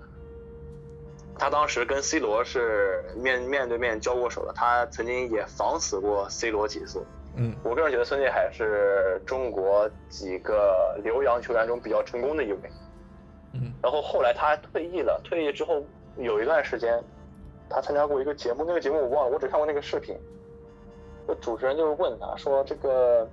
[1.38, 7.04] 他当时跟 C 罗是面面对面交过手的，他曾经也防死过 C 罗几次。
[7.36, 12.60] 嗯，我个人觉得孙继海是中国几个留洋球员中比较成功的一位。
[13.52, 15.82] 嗯，然后后来他退役了，退役之后
[16.16, 17.02] 有一段时间，
[17.68, 20.18] 他参加过一个节目，那个节目我忘了，我只看过那个视频。
[21.40, 23.28] 主持人就是问他说：“这个。”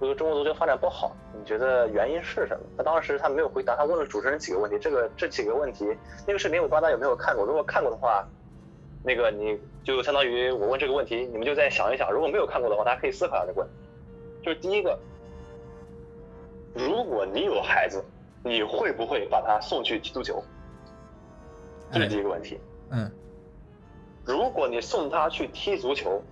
[0.00, 2.64] 就是中国足球发展不好，你觉得原因是什么？
[2.78, 4.78] 他当时他没有回答，他问了主持人几个问题。
[4.78, 5.94] 这个这几个问题，
[6.26, 7.44] 那个视频我不知道大家有没有看过。
[7.44, 8.26] 如果看过的话，
[9.04, 12.10] 那个你就相当于我问这个问题，你们就再想一想。
[12.10, 13.74] 如果没有看过的话，大家可以思考一下这个问题。
[14.42, 14.98] 就是第一个，
[16.72, 18.02] 如果你有孩子，
[18.42, 20.42] 你会不会把他送去踢足球？
[21.92, 22.58] 这是第一个问题。
[22.90, 23.10] 嗯。
[24.24, 26.22] 如果你送他去踢足球，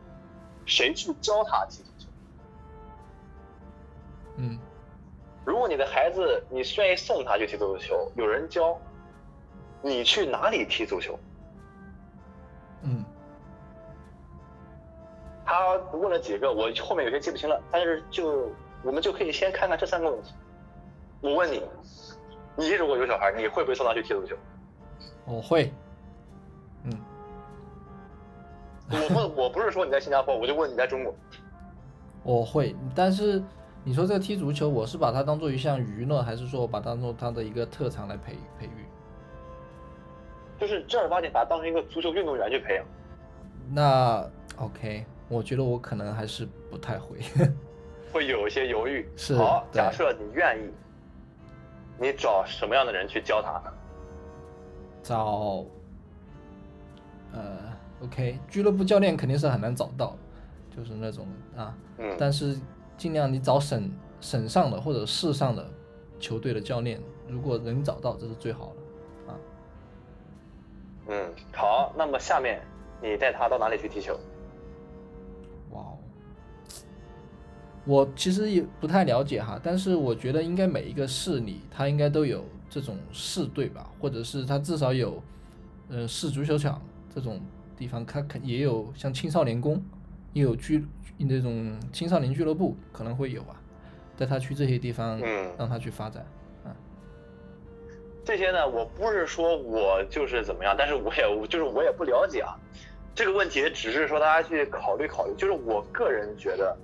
[0.65, 1.83] 谁去教他踢？
[1.83, 1.98] 嗯，
[5.49, 8.79] 如果你的孩子你愿意送他去踢足球，有人教，
[9.81, 11.19] 你去哪里踢足球？
[12.83, 13.03] 嗯，
[15.47, 20.35] 他问了几个，我后面有些记不清了，但是就我们就可以先看看这三个问题。
[21.23, 21.63] 我问你，
[22.55, 24.37] 你如果有小孩，你会不会送他去踢足球？
[25.25, 25.73] 我会。
[26.85, 26.93] 嗯，
[28.91, 31.15] 我问，我不是说你在新加坡，我就问你在中国。
[32.23, 33.43] 我会，但是。
[33.89, 38.85] 你说这个踢足球，我是把它当做一项娱乐，还是说我把它当做他的一个特长来培培育？
[40.61, 42.85] 就是正儿八经把它当成一个足球运动员去培养。
[43.71, 47.17] 那 OK，我觉得我可能还是不太会，
[48.13, 49.09] 会有一些犹豫。
[49.17, 49.35] 是。
[49.39, 50.71] 好，假设你愿意，
[51.99, 53.73] 你找什么样的人去教他呢？
[55.03, 55.65] 找，
[57.33, 57.57] 呃
[58.05, 60.15] ，OK，俱乐部教练肯定是很难找到，
[60.77, 61.27] 就是那种
[61.57, 62.55] 啊，嗯，但是。
[62.99, 63.91] 尽量你找省
[64.21, 65.71] 省上的或者市上的
[66.21, 69.39] 球队的教练，如果能找到，这是最好的啊。
[71.07, 72.61] 嗯，好，那么下面
[73.01, 74.19] 你带他到哪里去踢球？
[75.71, 75.99] 哇哦，
[77.85, 85.23] 我其实也不太了解哈，但是我觉得应该每一个市里他应该都有这种市队吧，或者是他至少有
[85.89, 86.83] 呃市足球场
[87.15, 87.41] 这种
[87.77, 89.81] 地方，他肯也有像青少年宫，
[90.33, 90.87] 也有俱。
[91.21, 93.61] 那种青少年俱乐部可能会有啊，
[94.17, 96.25] 带他去这些地方，嗯，让他去发展，
[96.65, 96.73] 嗯，
[98.25, 102.55] 这些呢，我不是说我就是怎么样，但是我也就是我也不了解啊，
[103.17, 106.77] 这个问题只是说大家去考虑考虑，就是我个人觉得，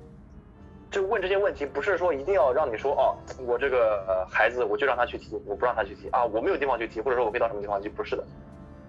[0.90, 3.14] 就问这些问题不是说一定要让你说哦，
[3.46, 8.24] 我这个孩子我就让他去踢，我不让他去踢啊，我没有地方去踢，或者说我可以到什么地方去，不是的，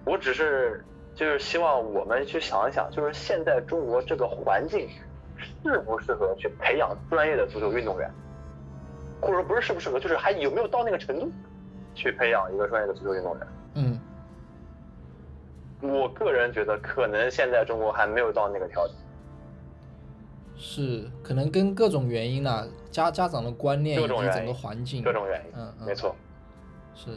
[0.06, 0.84] 我只是
[1.16, 4.88] 就是希望我们去想一想，就是现在中国这个环境。
[5.62, 8.10] 适不适合去培养专业的足球运动员，
[9.20, 11.30] 或者说不是适不适合，就是还有没有到那个程度，
[11.94, 13.48] 去培养一个专业的足球运动员？
[13.74, 14.00] 嗯，
[15.82, 18.96] 我个人觉得可能现在中国还没有到那个条件。
[20.56, 26.16] 是，可能跟各种原因啦，家家长的观念以及整个环境，各种原因，嗯嗯，没错，
[26.94, 27.10] 是。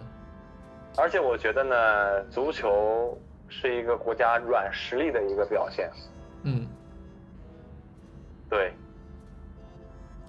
[0.96, 3.16] 而且我觉得呢，足球
[3.48, 5.90] 是一个国家软实力的一个表现。
[6.42, 6.66] 嗯。
[8.50, 8.72] 对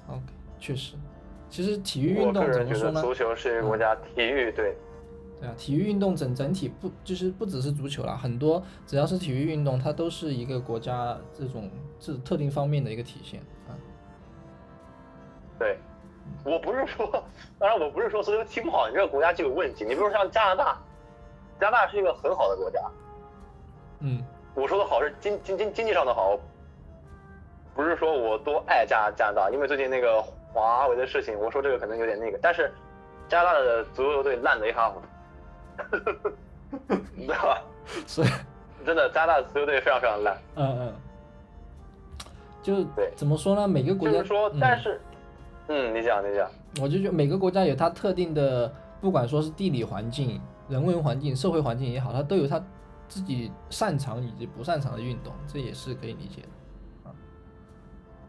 [0.10, 0.22] ，OK，
[0.60, 0.96] 确实，
[1.50, 3.02] 其实体育运动怎么说呢？
[3.02, 4.76] 足球是一个国家体育对，
[5.40, 13.40] 对啊，体育运动整整体不就是不只是足球啦，很多只要是体育运动，它都是一个国家这种这特定方面的一个体现
[13.70, 13.72] 啊。
[15.58, 15.80] 对，
[16.44, 17.10] 我不是说，
[17.58, 19.86] 当然我不是说足球踢不好，你这个国家就有问题。
[19.86, 20.78] 你比如说像加拿大，
[21.58, 22.82] 加拿大是一个很好的国家。
[24.02, 24.24] 嗯，
[24.56, 26.38] 我说的好是经经经经济上的好，
[27.76, 30.22] 不是说我多爱加加拿大，因为最近那个
[30.54, 32.72] 华为的事情，我说这个可能有点那个，但是
[33.28, 35.00] 加拿大的足球队烂的一塌糊
[35.78, 37.62] 涂，你知道吧？
[38.08, 38.24] 是，
[38.86, 40.38] 真的加拿大足球队非常非常烂。
[40.56, 40.94] 嗯嗯，
[42.62, 43.68] 就对怎么说呢？
[43.68, 45.02] 每个国家就是说，嗯但是，
[45.68, 46.50] 嗯，你讲你讲，
[46.82, 48.72] 我就觉得每个国家有它特定的，
[49.02, 52.62] 不管说是地理环境、人文环境、社会环境也好，它都有它
[53.10, 57.16] 自己擅长以及不擅长的运动，这也是可以理解的啊。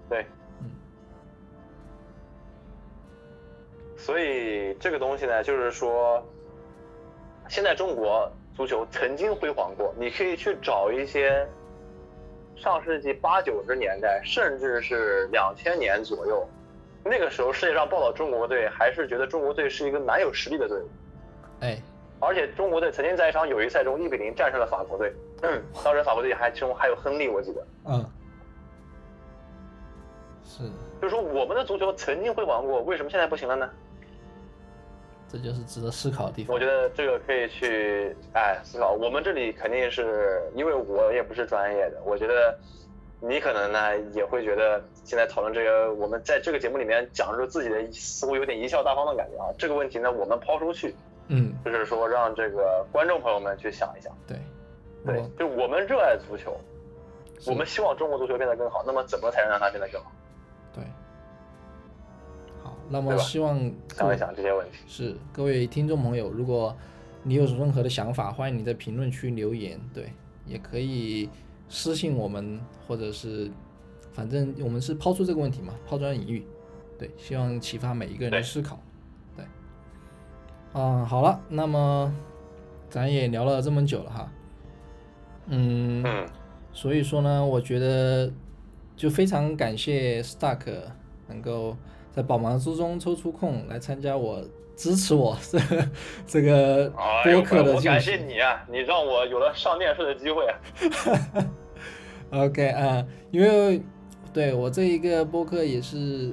[0.08, 0.26] 对，
[0.60, 0.70] 嗯，
[3.96, 6.26] 所以这个东西呢，就是说，
[7.46, 11.46] 现在中国足球曾经辉煌过，你可以去找一些
[12.56, 16.48] 上世纪八九十年代，甚至是两千年左右，
[17.04, 20.88] 那个时候世界上报道中国队，还是觉得中国队是一个蛮有实力的队伍。
[21.60, 21.78] 哎，
[22.20, 25.12] 而且中国队曾经在一场友谊赛中一比零战胜了法国队，
[25.42, 27.66] 嗯，当时法国队还其中还有亨利，我记得。
[27.86, 28.04] 嗯，
[30.44, 30.64] 是，
[31.00, 33.70] 就是说我们的足球曾经辉煌过，为什么现在不行了呢？
[35.32, 36.58] 这就是值得思考的地方我。
[36.58, 38.90] 觉得这个可以去哎思考。
[38.90, 42.58] 我们这里肯定是因为我也不是专业的，我觉得
[43.20, 49.46] 你可能呢也会觉得现在讨论这个，我们在这个节目里面讲述自己的似乎有点贻笑大方的感觉啊。
[49.56, 50.96] 这个问题呢，我们抛出去，
[51.30, 54.12] 嗯，就是说让这个观众朋友们去想一想。
[54.26, 54.36] 对，
[55.06, 56.60] 对，就我们热爱足球，
[57.46, 60.12] 我们希望中国足球变得更好，那么怎么才能让它变得更好？
[60.74, 60.84] 对。
[62.62, 63.58] 好，那么希望
[63.94, 64.78] 想一想这些问题。
[64.86, 66.76] 是各位听众朋友，如果
[67.22, 70.12] 你有任何的想法，欢迎你在评论区留言，对，
[70.46, 71.30] 也可以
[71.68, 73.50] 私信我们，或者是
[74.12, 76.44] 反正我们是抛出这个问题嘛，抛砖引玉，
[76.98, 78.80] 对，希望启发每一个人的思考，对，
[80.72, 82.12] 嗯，好了，那么
[82.88, 84.32] 咱也聊了这么久了哈，
[85.48, 86.26] 嗯，嗯，
[86.72, 88.32] 所以说呢，我觉得
[88.96, 90.66] 就非常感谢 Stark
[91.26, 91.76] 能够
[92.12, 94.42] 在百忙之中抽出空来参加我
[94.76, 95.88] 支持我这 个
[96.26, 96.92] 这个
[97.24, 98.16] 播客的进我感谢。
[98.16, 100.54] 你啊，你让我有了上电视的机会啊。
[102.30, 103.82] OK 啊、因为
[104.32, 106.32] 对我这一个播客也是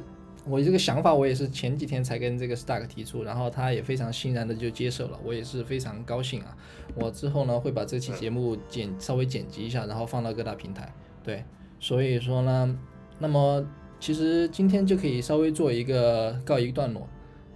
[0.49, 6.55] 我这个想法，我也是前几天才跟这个 Stark 提出，然后他也非常欣然的就接受了，我也是非常高兴啊。
[6.95, 10.93] 我之后呢会把这期节目剪稍微剪辑一下，然后放到各大平台。
[11.23, 11.43] 对，
[11.79, 12.79] 所以说呢，
[13.19, 13.65] 那么
[13.99, 17.07] 其实今天就可以稍微做一个告一段落。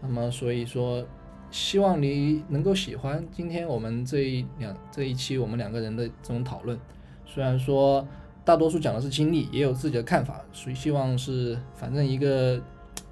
[0.02, 1.06] 那么所以说，
[1.52, 6.78] 希望你能够喜欢今天我们这一两这一期我们两个人的这种讨论。
[7.26, 8.06] 虽然说
[8.44, 12.60] 大多数讲的是经历，也有自己的看法，所以希望是反正一个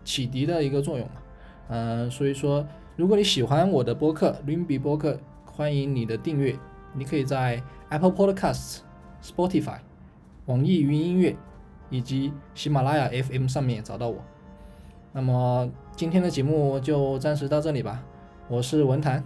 [0.10, 1.14] 启迪的一个作用嘛。
[1.68, 6.56] 嗯、所以说如果你喜欢我的播客 Limby 播客，欢迎你的订阅，
[6.96, 8.80] 你可以在 Apple Podcasts、
[9.22, 9.78] Spotify、
[10.48, 11.36] 网易云音乐
[11.92, 14.18] 以及喜马拉雅 FM 上面找到我。
[15.12, 18.04] 那么今天的节目就暂时到这里吧，
[18.48, 19.24] 我是文坛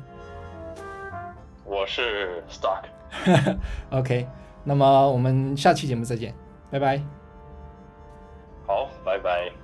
[1.66, 4.28] 我是 Stark，，OK，
[4.66, 6.36] 那么我们下期节目再见，
[6.70, 7.02] 拜拜。
[8.68, 9.63] 好，拜拜。